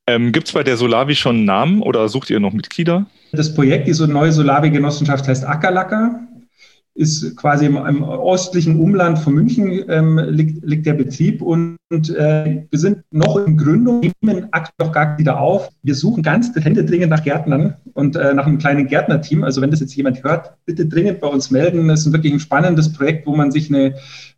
[0.07, 3.05] Ähm, Gibt es bei der Solavi schon einen Namen oder sucht ihr noch Mitglieder?
[3.31, 6.19] Das Projekt, diese neue Solavi-Genossenschaft heißt Ackerlacker
[6.99, 12.65] ist quasi im, im, ostlichen Umland von München ähm, liegt, liegt, der Betrieb und, äh,
[12.69, 15.69] wir sind noch in Gründung, nehmen aktuell auch gar wieder auf.
[15.81, 19.45] Wir suchen ganz händeringend nach Gärtnern und äh, nach einem kleinen Gärtnerteam.
[19.45, 21.87] Also wenn das jetzt jemand hört, bitte dringend bei uns melden.
[21.87, 23.95] Das ist wirklich ein spannendes Projekt, wo man sich eine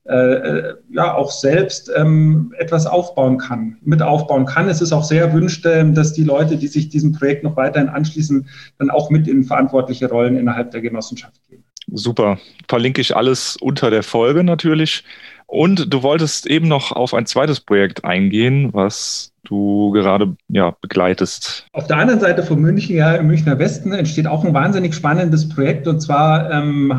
[0.08, 4.67] äh, äh, ja auch selbst ähm, etwas aufbauen kann, mit aufbauen kann.
[4.67, 7.89] Es ist auch sehr erwünscht, äh, dass die Leute, die sich diesem Projekt noch weiterhin
[7.89, 8.47] anschließen,
[8.78, 11.50] dann auch mit in verantwortliche Rollen innerhalb der Genossenschaft gehen.
[11.91, 12.39] Super.
[12.67, 15.04] Verlinke ich alles unter der Folge natürlich.
[15.45, 21.65] Und du wolltest eben noch auf ein zweites Projekt eingehen, was du gerade ja, begleitest.
[21.73, 25.49] Auf der anderen Seite von München, ja, im Münchner Westen, entsteht auch ein wahnsinnig spannendes
[25.49, 25.89] Projekt.
[25.89, 26.93] Und zwar ähm,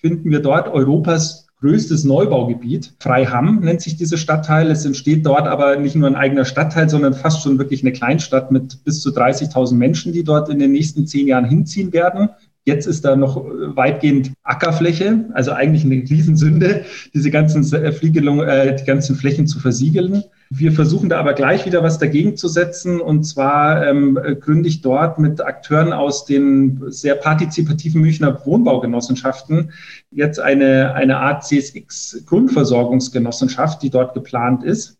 [0.00, 2.94] finden wir dort Europas größtes Neubaugebiet.
[2.98, 4.70] Freiham nennt sich dieser Stadtteil.
[4.70, 8.50] Es entsteht dort aber nicht nur ein eigener Stadtteil, sondern fast schon wirklich eine Kleinstadt
[8.50, 12.30] mit bis zu 30.000 Menschen, die dort in den nächsten zehn Jahren hinziehen werden.
[12.64, 18.48] Jetzt ist da noch äh, weitgehend Ackerfläche, also eigentlich eine Riesensünde, diese ganzen äh, Fliegelungen,
[18.48, 20.22] äh, die ganzen Flächen zu versiegeln.
[20.48, 24.80] Wir versuchen da aber gleich wieder was dagegen zu setzen und zwar ähm, gründe ich
[24.80, 29.72] dort mit Akteuren aus den sehr partizipativen Münchner Wohnbaugenossenschaften
[30.12, 34.98] jetzt eine, eine Art CSX-Grundversorgungsgenossenschaft, die dort geplant ist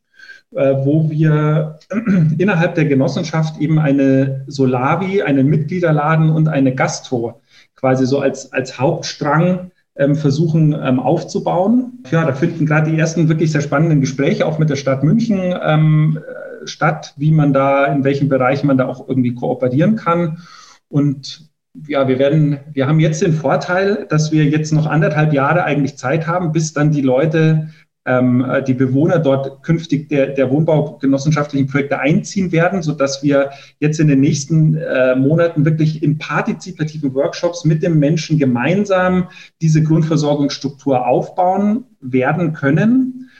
[0.55, 1.79] äh, wo wir
[2.38, 7.40] innerhalb der Genossenschaft eben eine Solavi, einen Mitgliederladen und eine Gastro
[7.83, 12.03] quasi so als, als Hauptstrang ähm, versuchen ähm, aufzubauen.
[12.11, 15.55] Ja, da finden gerade die ersten wirklich sehr spannenden Gespräche auch mit der Stadt München
[15.62, 20.38] ähm, äh, statt, wie man da, in welchen Bereichen man da auch irgendwie kooperieren kann.
[20.88, 21.51] Und
[21.88, 25.99] ja, wir werden, wir haben jetzt den Vorteil, dass wir jetzt noch anderthalb Jahre eigentlich
[25.99, 27.68] Zeit haben, bis dann die Leute
[28.05, 33.51] ähm, äh, die Bewohner dort künftig der, der wohnbaugenossenschaftlichen Projekte einziehen werden, so dass wir
[33.79, 39.29] jetzt in den nächsten äh, Monaten wirklich in partizipativen Workshops mit dem Menschen gemeinsam
[39.61, 43.31] diese Grundversorgungsstruktur aufbauen werden können.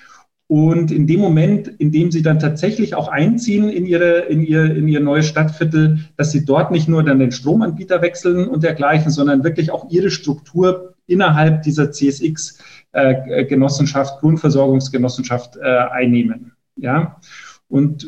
[0.47, 4.77] Und in dem Moment, in dem sie dann tatsächlich auch einziehen in ihre, in ihr,
[4.77, 9.11] in ihr neues Stadtviertel, dass sie dort nicht nur dann den Stromanbieter wechseln und dergleichen,
[9.11, 12.59] sondern wirklich auch ihre Struktur innerhalb dieser CSX
[12.93, 16.53] äh, Genossenschaft, Grundversorgungsgenossenschaft äh, einnehmen.
[16.77, 17.21] Ja,
[17.69, 18.07] und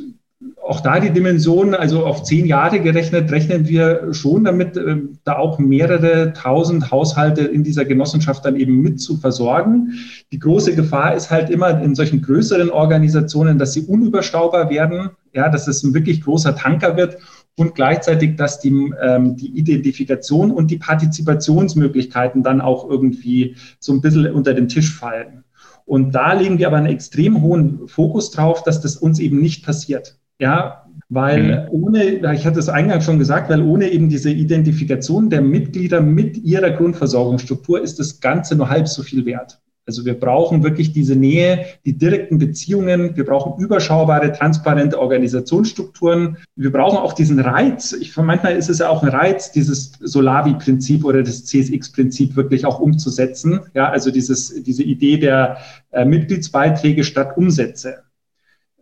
[0.63, 5.37] auch da die Dimension, also auf zehn Jahre gerechnet, rechnen wir schon damit, äh, da
[5.37, 9.93] auch mehrere tausend Haushalte in dieser Genossenschaft dann eben mit zu versorgen.
[10.33, 15.49] Die große Gefahr ist halt immer in solchen größeren Organisationen, dass sie unüberschaubar werden, ja,
[15.49, 17.19] dass es ein wirklich großer Tanker wird
[17.57, 24.01] und gleichzeitig, dass die, ähm, die Identifikation und die Partizipationsmöglichkeiten dann auch irgendwie so ein
[24.01, 25.45] bisschen unter den Tisch fallen.
[25.87, 29.65] Und da legen wir aber einen extrem hohen Fokus drauf, dass das uns eben nicht
[29.65, 30.19] passiert.
[30.41, 31.83] Ja, weil mhm.
[31.85, 36.39] ohne, ich hatte es eingangs schon gesagt, weil ohne eben diese Identifikation der Mitglieder mit
[36.39, 39.61] ihrer Grundversorgungsstruktur ist das Ganze nur halb so viel wert.
[39.87, 43.17] Also wir brauchen wirklich diese Nähe, die direkten Beziehungen.
[43.17, 46.39] Wir brauchen überschaubare, transparente Organisationsstrukturen.
[46.57, 47.93] Wir brauchen auch diesen Reiz.
[47.93, 52.81] Ich, manchmal ist es ja auch ein Reiz, dieses Solavi-Prinzip oder das CSX-Prinzip wirklich auch
[52.81, 53.61] umzusetzen.
[53.75, 55.59] Ja, also dieses, diese Idee der
[55.91, 58.05] äh, Mitgliedsbeiträge statt Umsätze.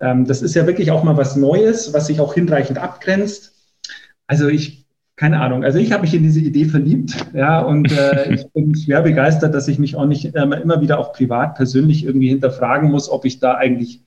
[0.01, 3.53] Ähm, das ist ja wirklich auch mal was Neues, was sich auch hinreichend abgrenzt.
[4.29, 4.82] Also ich
[5.23, 5.63] keine Ahnung.
[5.63, 9.55] Also ich habe mich in diese Idee verliebt, ja, und äh, ich bin schwer begeistert,
[9.55, 13.25] dass ich mich auch nicht äh, immer wieder auch privat, persönlich irgendwie hinterfragen muss, ob
[13.25, 14.01] ich da eigentlich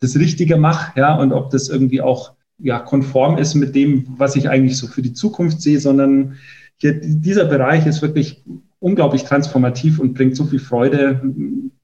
[0.00, 4.36] das Richtige mache, ja, und ob das irgendwie auch ja konform ist mit dem, was
[4.36, 6.36] ich eigentlich so für die Zukunft sehe, sondern
[6.78, 8.42] hier, dieser Bereich ist wirklich
[8.78, 11.20] unglaublich transformativ und bringt so viel Freude,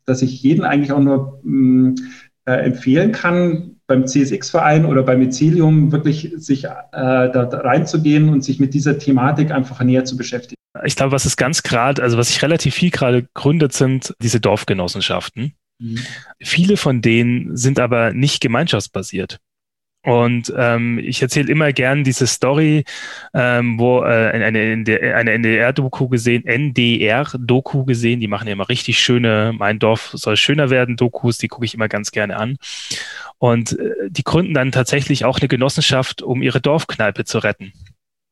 [0.06, 1.96] dass ich jeden eigentlich auch nur mh,
[2.46, 8.60] äh, empfehlen kann, beim CSX-Verein oder beim Mycelium wirklich sich äh, da reinzugehen und sich
[8.60, 10.54] mit dieser Thematik einfach näher zu beschäftigen.
[10.84, 14.40] Ich glaube, was ist ganz gerade, also was sich relativ viel gerade gründet, sind diese
[14.40, 15.54] Dorfgenossenschaften.
[15.80, 15.98] Mhm.
[16.40, 19.40] Viele von denen sind aber nicht gemeinschaftsbasiert.
[20.02, 22.84] Und ähm, ich erzähle immer gern diese Story,
[23.34, 29.52] ähm, wo äh, eine, eine NDR-Doku gesehen, NDR-Doku gesehen, die machen ja immer richtig schöne,
[29.56, 32.56] mein Dorf soll schöner werden, Dokus, die gucke ich immer ganz gerne an.
[33.36, 37.72] Und äh, die gründen dann tatsächlich auch eine Genossenschaft, um ihre Dorfkneipe zu retten.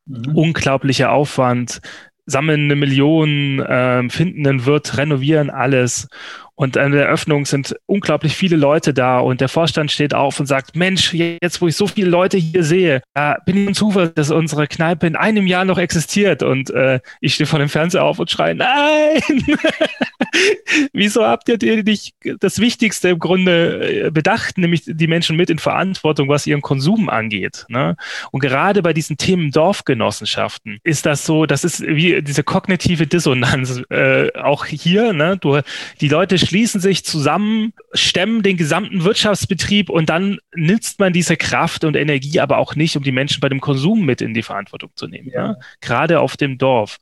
[0.06, 0.34] Mhm.
[0.34, 1.82] Unglaublicher Aufwand,
[2.24, 6.08] sammeln eine Million, äh, finden einen Wirt, renovieren alles.
[6.58, 10.46] Und an der Eröffnung sind unglaublich viele Leute da und der Vorstand steht auf und
[10.46, 13.00] sagt, Mensch, jetzt wo ich so viele Leute hier sehe,
[13.46, 16.42] bin ich Zufall, dass unsere Kneipe in einem Jahr noch existiert.
[16.42, 19.20] Und äh, ich stehe vor dem Fernseher auf und schreie, nein!
[20.92, 25.60] Wieso habt ihr nicht das Wichtigste im Grunde äh, bedacht, nämlich die Menschen mit in
[25.60, 27.66] Verantwortung, was ihren Konsum angeht?
[27.68, 27.96] Ne?
[28.32, 33.80] Und gerade bei diesen Themen Dorfgenossenschaften ist das so, das ist wie diese kognitive Dissonanz
[33.90, 35.12] äh, auch hier.
[35.12, 35.36] Ne?
[35.40, 35.60] Du,
[36.00, 41.84] die Leute schließen sich zusammen, stemmen den gesamten Wirtschaftsbetrieb und dann nützt man diese Kraft
[41.84, 44.90] und Energie aber auch nicht, um die Menschen bei dem Konsum mit in die Verantwortung
[44.94, 45.28] zu nehmen.
[45.30, 45.48] Ja.
[45.48, 45.58] Ne?
[45.82, 47.00] Gerade auf dem Dorf.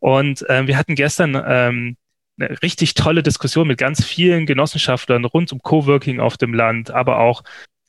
[0.00, 1.96] Und äh, wir hatten gestern ähm,
[2.40, 7.20] eine richtig tolle Diskussion mit ganz vielen Genossenschaftlern rund um Coworking auf dem Land, aber
[7.20, 7.44] auch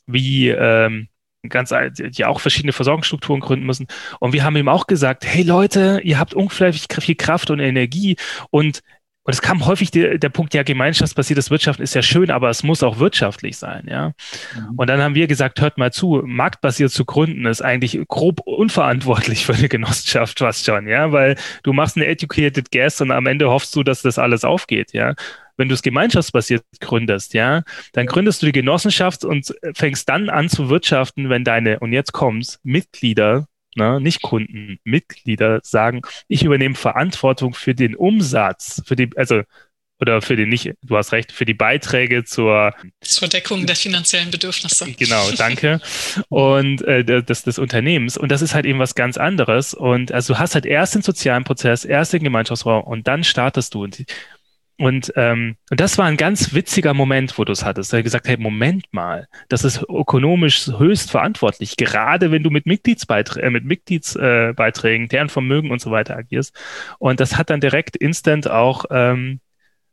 [0.06, 1.08] wie ähm,
[1.48, 3.88] ganz, die auch verschiedene Versorgungsstrukturen gründen müssen.
[4.19, 8.15] Und wir haben ihm auch gesagt, hey Leute, ihr habt unglaublich viel Kraft und Energie
[8.52, 8.82] und
[9.30, 12.63] und es kam häufig der, der Punkt, ja, gemeinschaftsbasiertes Wirtschaften ist ja schön, aber es
[12.63, 14.08] muss auch wirtschaftlich sein, ja.
[14.56, 14.74] Mhm.
[14.76, 19.46] Und dann haben wir gesagt, hört mal zu, marktbasiert zu gründen ist eigentlich grob unverantwortlich
[19.46, 23.52] für eine Genossenschaft fast schon, ja, weil du machst eine educated guess und am Ende
[23.52, 25.13] hoffst du, dass das alles aufgeht, ja
[25.58, 30.48] wenn du es gemeinschaftsbasiert gründest, ja, dann gründest du die Genossenschaft und fängst dann an
[30.48, 36.75] zu wirtschaften, wenn deine, und jetzt kommt's, Mitglieder ne, nicht Kunden, Mitglieder sagen, ich übernehme
[36.75, 39.43] Verantwortung für den Umsatz, für die, also
[40.01, 44.32] oder für den nicht, du hast recht, für die Beiträge zur zur Deckung der finanziellen
[44.32, 44.89] Bedürfnisse.
[44.93, 45.82] Genau, danke.
[46.29, 48.17] Und äh, des, des Unternehmens.
[48.17, 49.73] Und das ist halt eben was ganz anderes.
[49.73, 53.73] Und also du hast halt erst den sozialen Prozess, erst den Gemeinschaftsraum und dann startest
[53.73, 53.84] du.
[53.84, 54.05] Und
[54.80, 57.92] und, ähm, und das war ein ganz witziger Moment, wo du es hattest.
[57.92, 62.65] Da er gesagt, hey, Moment mal, das ist ökonomisch höchst verantwortlich, gerade wenn du mit
[62.65, 66.56] Mitgliedsbeiträgen, äh, mit Mitgliedsbeiträgen, deren Vermögen und so weiter agierst.
[66.98, 69.42] Und das hat dann direkt instant auch ähm,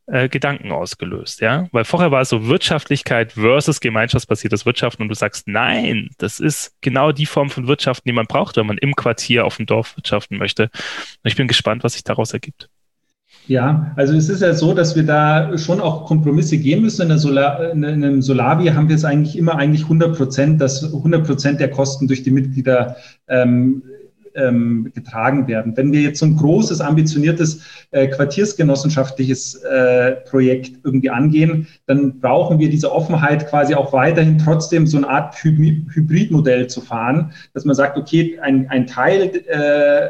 [0.05, 5.15] äh, Gedanken ausgelöst, ja, weil vorher war es so Wirtschaftlichkeit versus gemeinschaftsbasiertes Wirtschaften und du
[5.15, 8.95] sagst, nein, das ist genau die Form von Wirtschaften, die man braucht, wenn man im
[8.95, 10.63] Quartier auf dem Dorf wirtschaften möchte.
[10.63, 12.69] Und ich bin gespannt, was sich daraus ergibt.
[13.47, 17.03] Ja, also es ist ja so, dass wir da schon auch Kompromisse gehen müssen.
[17.03, 20.83] In, der Solar, in einem Solavi haben wir es eigentlich immer eigentlich 100 Prozent, dass
[20.83, 22.97] 100 Prozent der Kosten durch die Mitglieder
[23.29, 23.83] ähm,
[24.35, 25.75] ähm, getragen werden.
[25.75, 32.59] Wenn wir jetzt so ein großes, ambitioniertes äh, quartiersgenossenschaftliches äh, Projekt irgendwie angehen, dann brauchen
[32.59, 37.75] wir diese Offenheit quasi auch weiterhin trotzdem so eine Art Hybridmodell zu fahren, dass man
[37.75, 40.09] sagt, okay, ein, ein Teil äh,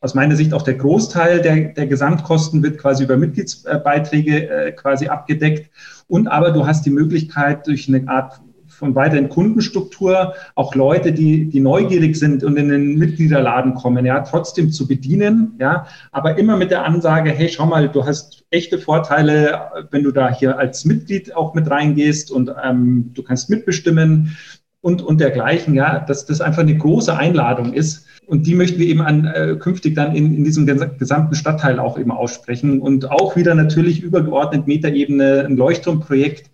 [0.00, 5.08] aus meiner Sicht auch der Großteil der, der Gesamtkosten wird quasi über Mitgliedsbeiträge äh, quasi
[5.08, 5.70] abgedeckt.
[6.06, 8.40] Und aber du hast die Möglichkeit durch eine Art
[8.76, 14.20] von weiteren Kundenstruktur auch Leute, die, die neugierig sind und in den Mitgliederladen kommen, ja,
[14.20, 18.78] trotzdem zu bedienen, ja, aber immer mit der Ansage, hey, schau mal, du hast echte
[18.78, 24.36] Vorteile, wenn du da hier als Mitglied auch mit reingehst und ähm, du kannst mitbestimmen
[24.86, 28.86] und, und dergleichen, ja, dass das einfach eine große Einladung ist, und die möchten wir
[28.86, 30.64] eben an, äh, künftig dann in, in diesem
[30.98, 36.50] gesamten Stadtteil auch eben aussprechen und auch wieder natürlich übergeordnet Metaebene ein Leuchtturmprojekt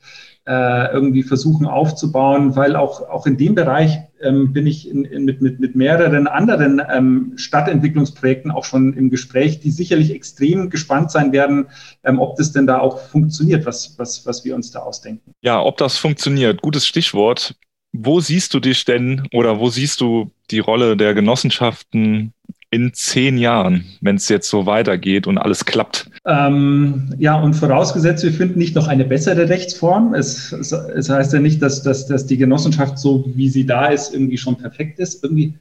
[0.46, 5.24] äh, irgendwie versuchen aufzubauen, weil auch, auch in dem Bereich ähm, bin ich in, in,
[5.24, 11.10] mit, mit, mit mehreren anderen ähm, Stadtentwicklungsprojekten auch schon im Gespräch, die sicherlich extrem gespannt
[11.10, 11.66] sein werden,
[12.02, 15.32] ähm, ob das denn da auch funktioniert, was, was, was wir uns da ausdenken.
[15.42, 17.54] Ja, ob das funktioniert, gutes Stichwort.
[17.92, 22.32] Wo siehst du dich denn oder wo siehst du die Rolle der Genossenschaften
[22.70, 26.10] in zehn Jahren, wenn es jetzt so weitergeht und alles klappt?
[26.26, 30.14] Ähm, ja, und vorausgesetzt, wir finden nicht noch eine bessere Rechtsform.
[30.14, 33.86] Es, es, es heißt ja nicht, dass, dass, dass die Genossenschaft so, wie sie da
[33.86, 35.22] ist, irgendwie schon perfekt ist.
[35.22, 35.54] Irgendwie,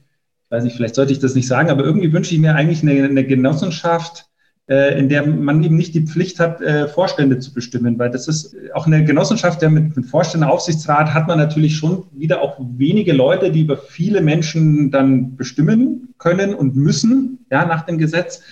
[0.44, 2.82] ich weiß nicht, vielleicht sollte ich das nicht sagen, aber irgendwie wünsche ich mir eigentlich
[2.82, 4.26] eine, eine Genossenschaft,
[4.98, 8.54] in der man eben nicht die Pflicht hat, äh, Vorstände zu bestimmen, weil das ist
[8.74, 13.12] auch eine Genossenschaft, der mit, mit Vorstände, Aufsichtsrat hat man natürlich schon wieder auch wenige
[13.12, 18.42] Leute, die über viele Menschen dann bestimmen können und müssen, ja, nach dem Gesetz.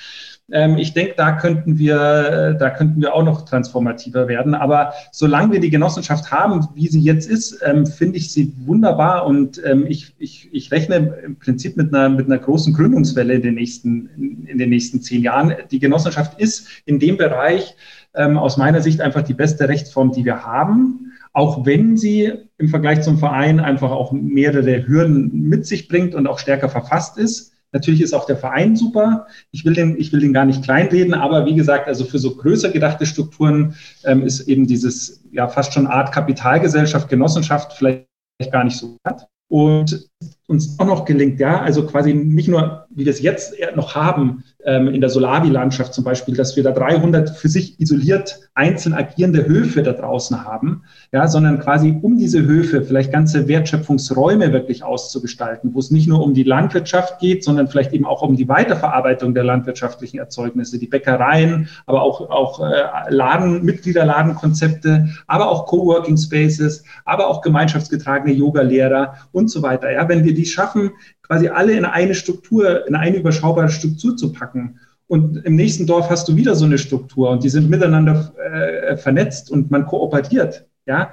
[0.52, 4.54] Ähm, ich denke, da könnten wir, da könnten wir auch noch transformativer werden.
[4.54, 9.26] Aber solange wir die Genossenschaft haben, wie sie jetzt ist, ähm, finde ich sie wunderbar
[9.26, 13.42] und ähm, ich, ich, ich rechne im Prinzip mit einer, mit einer großen Gründungswelle in
[13.42, 15.54] den nächsten, in den nächsten zehn Jahren.
[15.70, 17.76] Die Genossenschaft ist in dem Bereich
[18.14, 22.68] ähm, aus meiner Sicht einfach die beste Rechtsform, die wir haben auch wenn sie im
[22.68, 27.52] Vergleich zum Verein einfach auch mehrere Hürden mit sich bringt und auch stärker verfasst ist.
[27.72, 29.26] Natürlich ist auch der Verein super.
[29.52, 32.34] Ich will den, ich will den gar nicht kleinreden, aber wie gesagt, also für so
[32.34, 38.06] größer gedachte Strukturen ähm, ist eben dieses ja fast schon Art Kapitalgesellschaft, Genossenschaft vielleicht
[38.50, 39.26] gar nicht so wert.
[39.48, 40.08] Und
[40.46, 44.44] uns auch noch gelingt, ja, also quasi nicht nur, wie wir es jetzt noch haben,
[44.64, 49.82] in der Solavi-Landschaft zum Beispiel, dass wir da 300 für sich isoliert einzeln agierende Höfe
[49.82, 50.82] da draußen haben,
[51.12, 56.22] ja, sondern quasi um diese Höfe vielleicht ganze Wertschöpfungsräume wirklich auszugestalten, wo es nicht nur
[56.22, 60.86] um die Landwirtschaft geht, sondern vielleicht eben auch um die Weiterverarbeitung der landwirtschaftlichen Erzeugnisse, die
[60.88, 69.14] Bäckereien, aber auch, auch äh, Laden, Mitgliederladenkonzepte, aber auch Coworking Spaces, aber auch gemeinschaftsgetragene Yoga-Lehrer
[69.32, 69.90] und so weiter.
[69.90, 70.90] Ja, wenn wir die schaffen,
[71.30, 74.80] quasi alle in eine Struktur, in eine überschaubare Struktur zu packen.
[75.06, 78.96] Und im nächsten Dorf hast du wieder so eine Struktur und die sind miteinander äh,
[78.96, 80.66] vernetzt und man kooperiert.
[80.86, 81.12] Ja,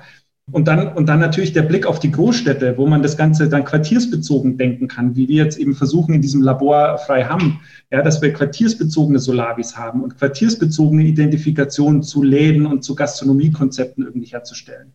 [0.51, 3.63] und dann, und dann natürlich der Blick auf die Großstädte, wo man das Ganze dann
[3.63, 7.59] quartiersbezogen denken kann, wie wir jetzt eben versuchen in diesem Labor frei haben,
[7.91, 14.27] ja, dass wir quartiersbezogene Solavis haben und quartiersbezogene Identifikation zu Läden und zu Gastronomiekonzepten irgendwie
[14.27, 14.93] herzustellen.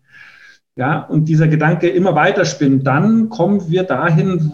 [0.74, 4.50] Ja, und dieser Gedanke immer weiter spinnt, dann kommen wir dahin,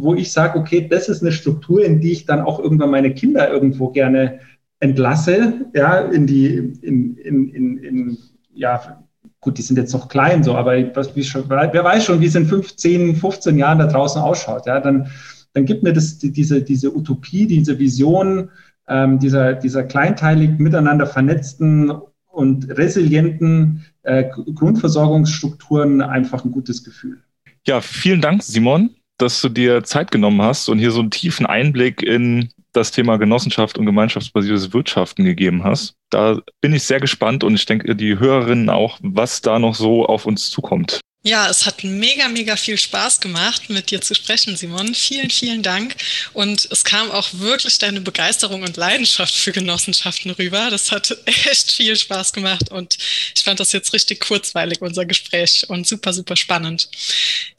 [0.00, 3.12] wo ich sage, okay, das ist eine Struktur, in die ich dann auch irgendwann meine
[3.12, 4.38] Kinder irgendwo gerne
[4.78, 8.18] entlasse, ja, in die, in, in, in, in
[8.54, 9.02] ja,
[9.40, 12.26] gut, die sind jetzt noch klein, so, aber was, wie schon, wer weiß schon, wie
[12.26, 15.08] es in 15, 15 Jahren da draußen ausschaut, ja, dann,
[15.52, 18.50] dann gibt mir das, diese, diese Utopie, diese Vision,
[18.88, 21.92] ähm, dieser, dieser kleinteilig miteinander vernetzten
[22.30, 27.20] und resilienten äh, Grundversorgungsstrukturen einfach ein gutes Gefühl.
[27.66, 31.46] Ja, vielen Dank, Simon, dass du dir Zeit genommen hast und hier so einen tiefen
[31.46, 35.94] Einblick in das Thema Genossenschaft und gemeinschaftsbasiertes Wirtschaften gegeben hast.
[36.10, 40.06] Da bin ich sehr gespannt und ich denke, die Hörerinnen auch, was da noch so
[40.06, 41.00] auf uns zukommt.
[41.26, 44.94] Ja, es hat mega, mega viel Spaß gemacht, mit dir zu sprechen, Simon.
[44.94, 45.96] Vielen, vielen Dank.
[46.34, 50.70] Und es kam auch wirklich deine Begeisterung und Leidenschaft für Genossenschaften rüber.
[50.70, 51.16] Das hat
[51.50, 52.96] echt viel Spaß gemacht und
[53.34, 56.88] ich fand das jetzt richtig kurzweilig, unser Gespräch und super, super spannend.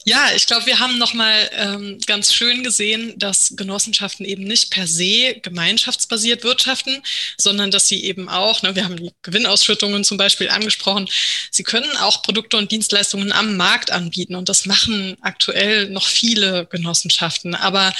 [0.06, 4.86] Ja, ich glaube, wir haben nochmal ähm, ganz schön gesehen, dass Genossenschaften eben nicht per
[4.86, 7.02] se gemeinschaftsbasiert wirtschaften,
[7.36, 11.10] sondern dass sie eben auch, ne, wir haben die Gewinnausschüttungen zum Beispiel angesprochen,
[11.50, 14.34] sie können auch Produkte und Dienstleistungen am Markt anbieten.
[14.34, 17.54] Und das machen aktuell noch viele Genossenschaften.
[17.54, 17.92] Aber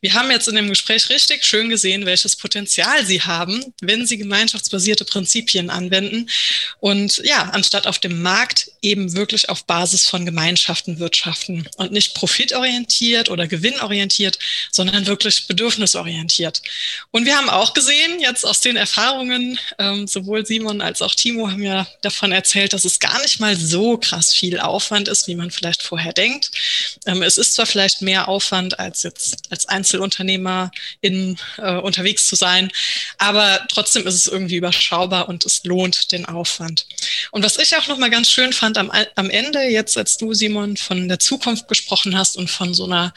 [0.00, 4.18] wir haben jetzt in dem Gespräch richtig schön gesehen, welches Potenzial sie haben, wenn sie
[4.18, 6.30] gemeinschaftsbasierte Prinzipien anwenden.
[6.78, 12.14] Und ja, anstatt auf dem Markt eben wirklich auf Basis von Gemeinschaften wirtschaften und nicht
[12.14, 14.38] profitorientiert oder gewinnorientiert,
[14.70, 16.62] sondern wirklich bedürfnisorientiert.
[17.10, 21.50] Und wir haben auch gesehen, jetzt aus den Erfahrungen, ähm, sowohl Simon als auch Timo
[21.50, 25.28] haben ja davon erzählt, dass es gar nicht mal so krass viel Aufwand Aufwand ist,
[25.28, 26.50] wie man vielleicht vorher denkt.
[27.06, 32.36] Ähm, es ist zwar vielleicht mehr Aufwand, als jetzt als Einzelunternehmer in, äh, unterwegs zu
[32.36, 32.70] sein,
[33.18, 36.86] aber trotzdem ist es irgendwie überschaubar und es lohnt den Aufwand.
[37.30, 40.76] Und was ich auch nochmal ganz schön fand am, am Ende, jetzt als du, Simon,
[40.76, 43.12] von der Zukunft gesprochen hast und von so einer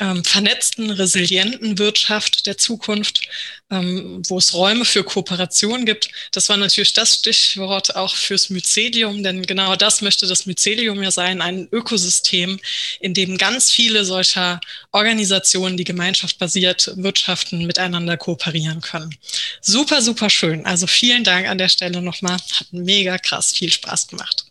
[0.00, 3.28] ähm, vernetzten, resilienten Wirtschaft der Zukunft,
[3.70, 6.10] ähm, wo es Räume für Kooperation gibt.
[6.32, 11.10] Das war natürlich das Stichwort auch fürs Mycelium, denn genau das möchte das Mycelium ja
[11.10, 12.60] sein, ein Ökosystem,
[13.00, 14.60] in dem ganz viele solcher
[14.92, 19.14] Organisationen, die gemeinschaftsbasiert wirtschaften, miteinander kooperieren können.
[19.60, 20.64] Super, super schön.
[20.64, 22.34] Also vielen Dank an der Stelle nochmal.
[22.34, 24.46] Hat mega krass viel Spaß gemacht.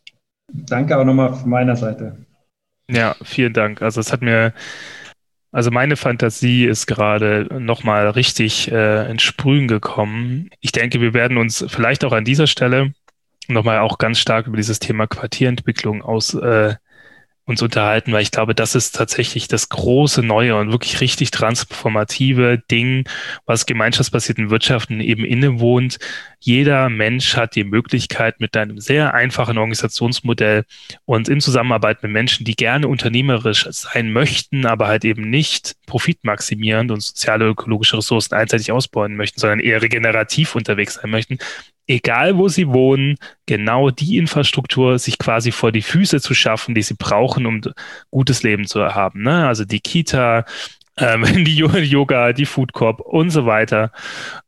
[0.52, 2.18] Danke auch nochmal von meiner Seite.
[2.90, 3.82] Ja, vielen Dank.
[3.82, 4.54] Also es hat mir
[5.56, 10.50] also meine Fantasie ist gerade nochmal richtig äh, ins Sprühen gekommen.
[10.60, 12.92] Ich denke, wir werden uns vielleicht auch an dieser Stelle
[13.48, 16.76] nochmal auch ganz stark über dieses Thema Quartierentwicklung aus, äh,
[17.46, 22.62] uns unterhalten, weil ich glaube, das ist tatsächlich das große neue und wirklich richtig transformative
[22.72, 23.08] Ding,
[23.46, 26.00] was gemeinschaftsbasierten Wirtschaften eben innewohnt.
[26.40, 30.66] Jeder Mensch hat die Möglichkeit, mit einem sehr einfachen Organisationsmodell
[31.06, 36.92] und in Zusammenarbeit mit Menschen, die gerne unternehmerisch sein möchten, aber halt eben nicht profitmaximierend
[36.92, 41.38] und soziale ökologische Ressourcen einseitig ausbauen möchten, sondern eher regenerativ unterwegs sein möchten,
[41.88, 43.16] egal wo sie wohnen,
[43.46, 47.62] genau die Infrastruktur sich quasi vor die Füße zu schaffen, die sie brauchen, um
[48.12, 49.24] gutes Leben zu haben.
[49.24, 49.48] Ne?
[49.48, 50.46] Also die Kita,
[50.98, 53.92] ähm, die Yoga, die Food Corp und so weiter.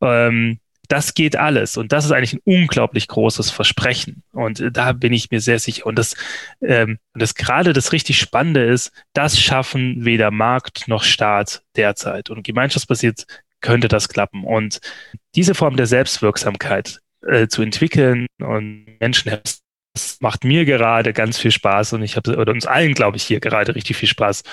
[0.01, 1.77] Ähm, das geht alles.
[1.77, 4.23] Und das ist eigentlich ein unglaublich großes Versprechen.
[4.31, 5.85] Und da bin ich mir sehr sicher.
[5.85, 6.15] Und das,
[6.61, 12.29] ähm, das gerade das richtig Spannende ist, das schaffen weder Markt noch Staat derzeit.
[12.29, 13.25] Und gemeinschaftsbasiert
[13.59, 14.43] könnte das klappen.
[14.43, 14.79] Und
[15.35, 19.31] diese Form der Selbstwirksamkeit äh, zu entwickeln und Menschen
[19.97, 23.23] das macht mir gerade ganz viel Spaß und ich habe oder uns allen, glaube ich,
[23.23, 24.43] hier gerade richtig viel Spaß.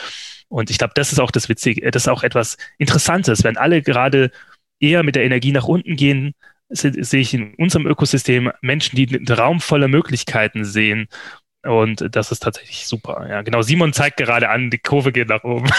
[0.49, 3.83] Und ich glaube, das ist auch das Witzige, das ist auch etwas Interessantes, wenn alle
[3.83, 4.31] gerade
[4.81, 6.33] eher mit der Energie nach unten gehen,
[6.71, 11.09] sehe ich in unserem Ökosystem Menschen, die einen Raum voller Möglichkeiten sehen.
[11.63, 13.27] Und das ist tatsächlich super.
[13.29, 13.63] Ja, genau.
[13.63, 15.71] Simon zeigt gerade an, die Kurve geht nach oben.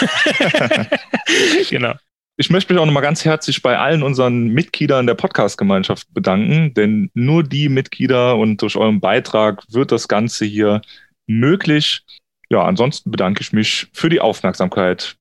[1.70, 1.94] genau.
[2.38, 7.10] Ich möchte mich auch nochmal ganz herzlich bei allen unseren Mitgliedern der Podcast-Gemeinschaft bedanken, denn
[7.14, 10.82] nur die Mitglieder und durch euren Beitrag wird das Ganze hier
[11.26, 12.02] möglich.
[12.50, 15.14] Ja, ansonsten bedanke ich mich für die Aufmerksamkeit.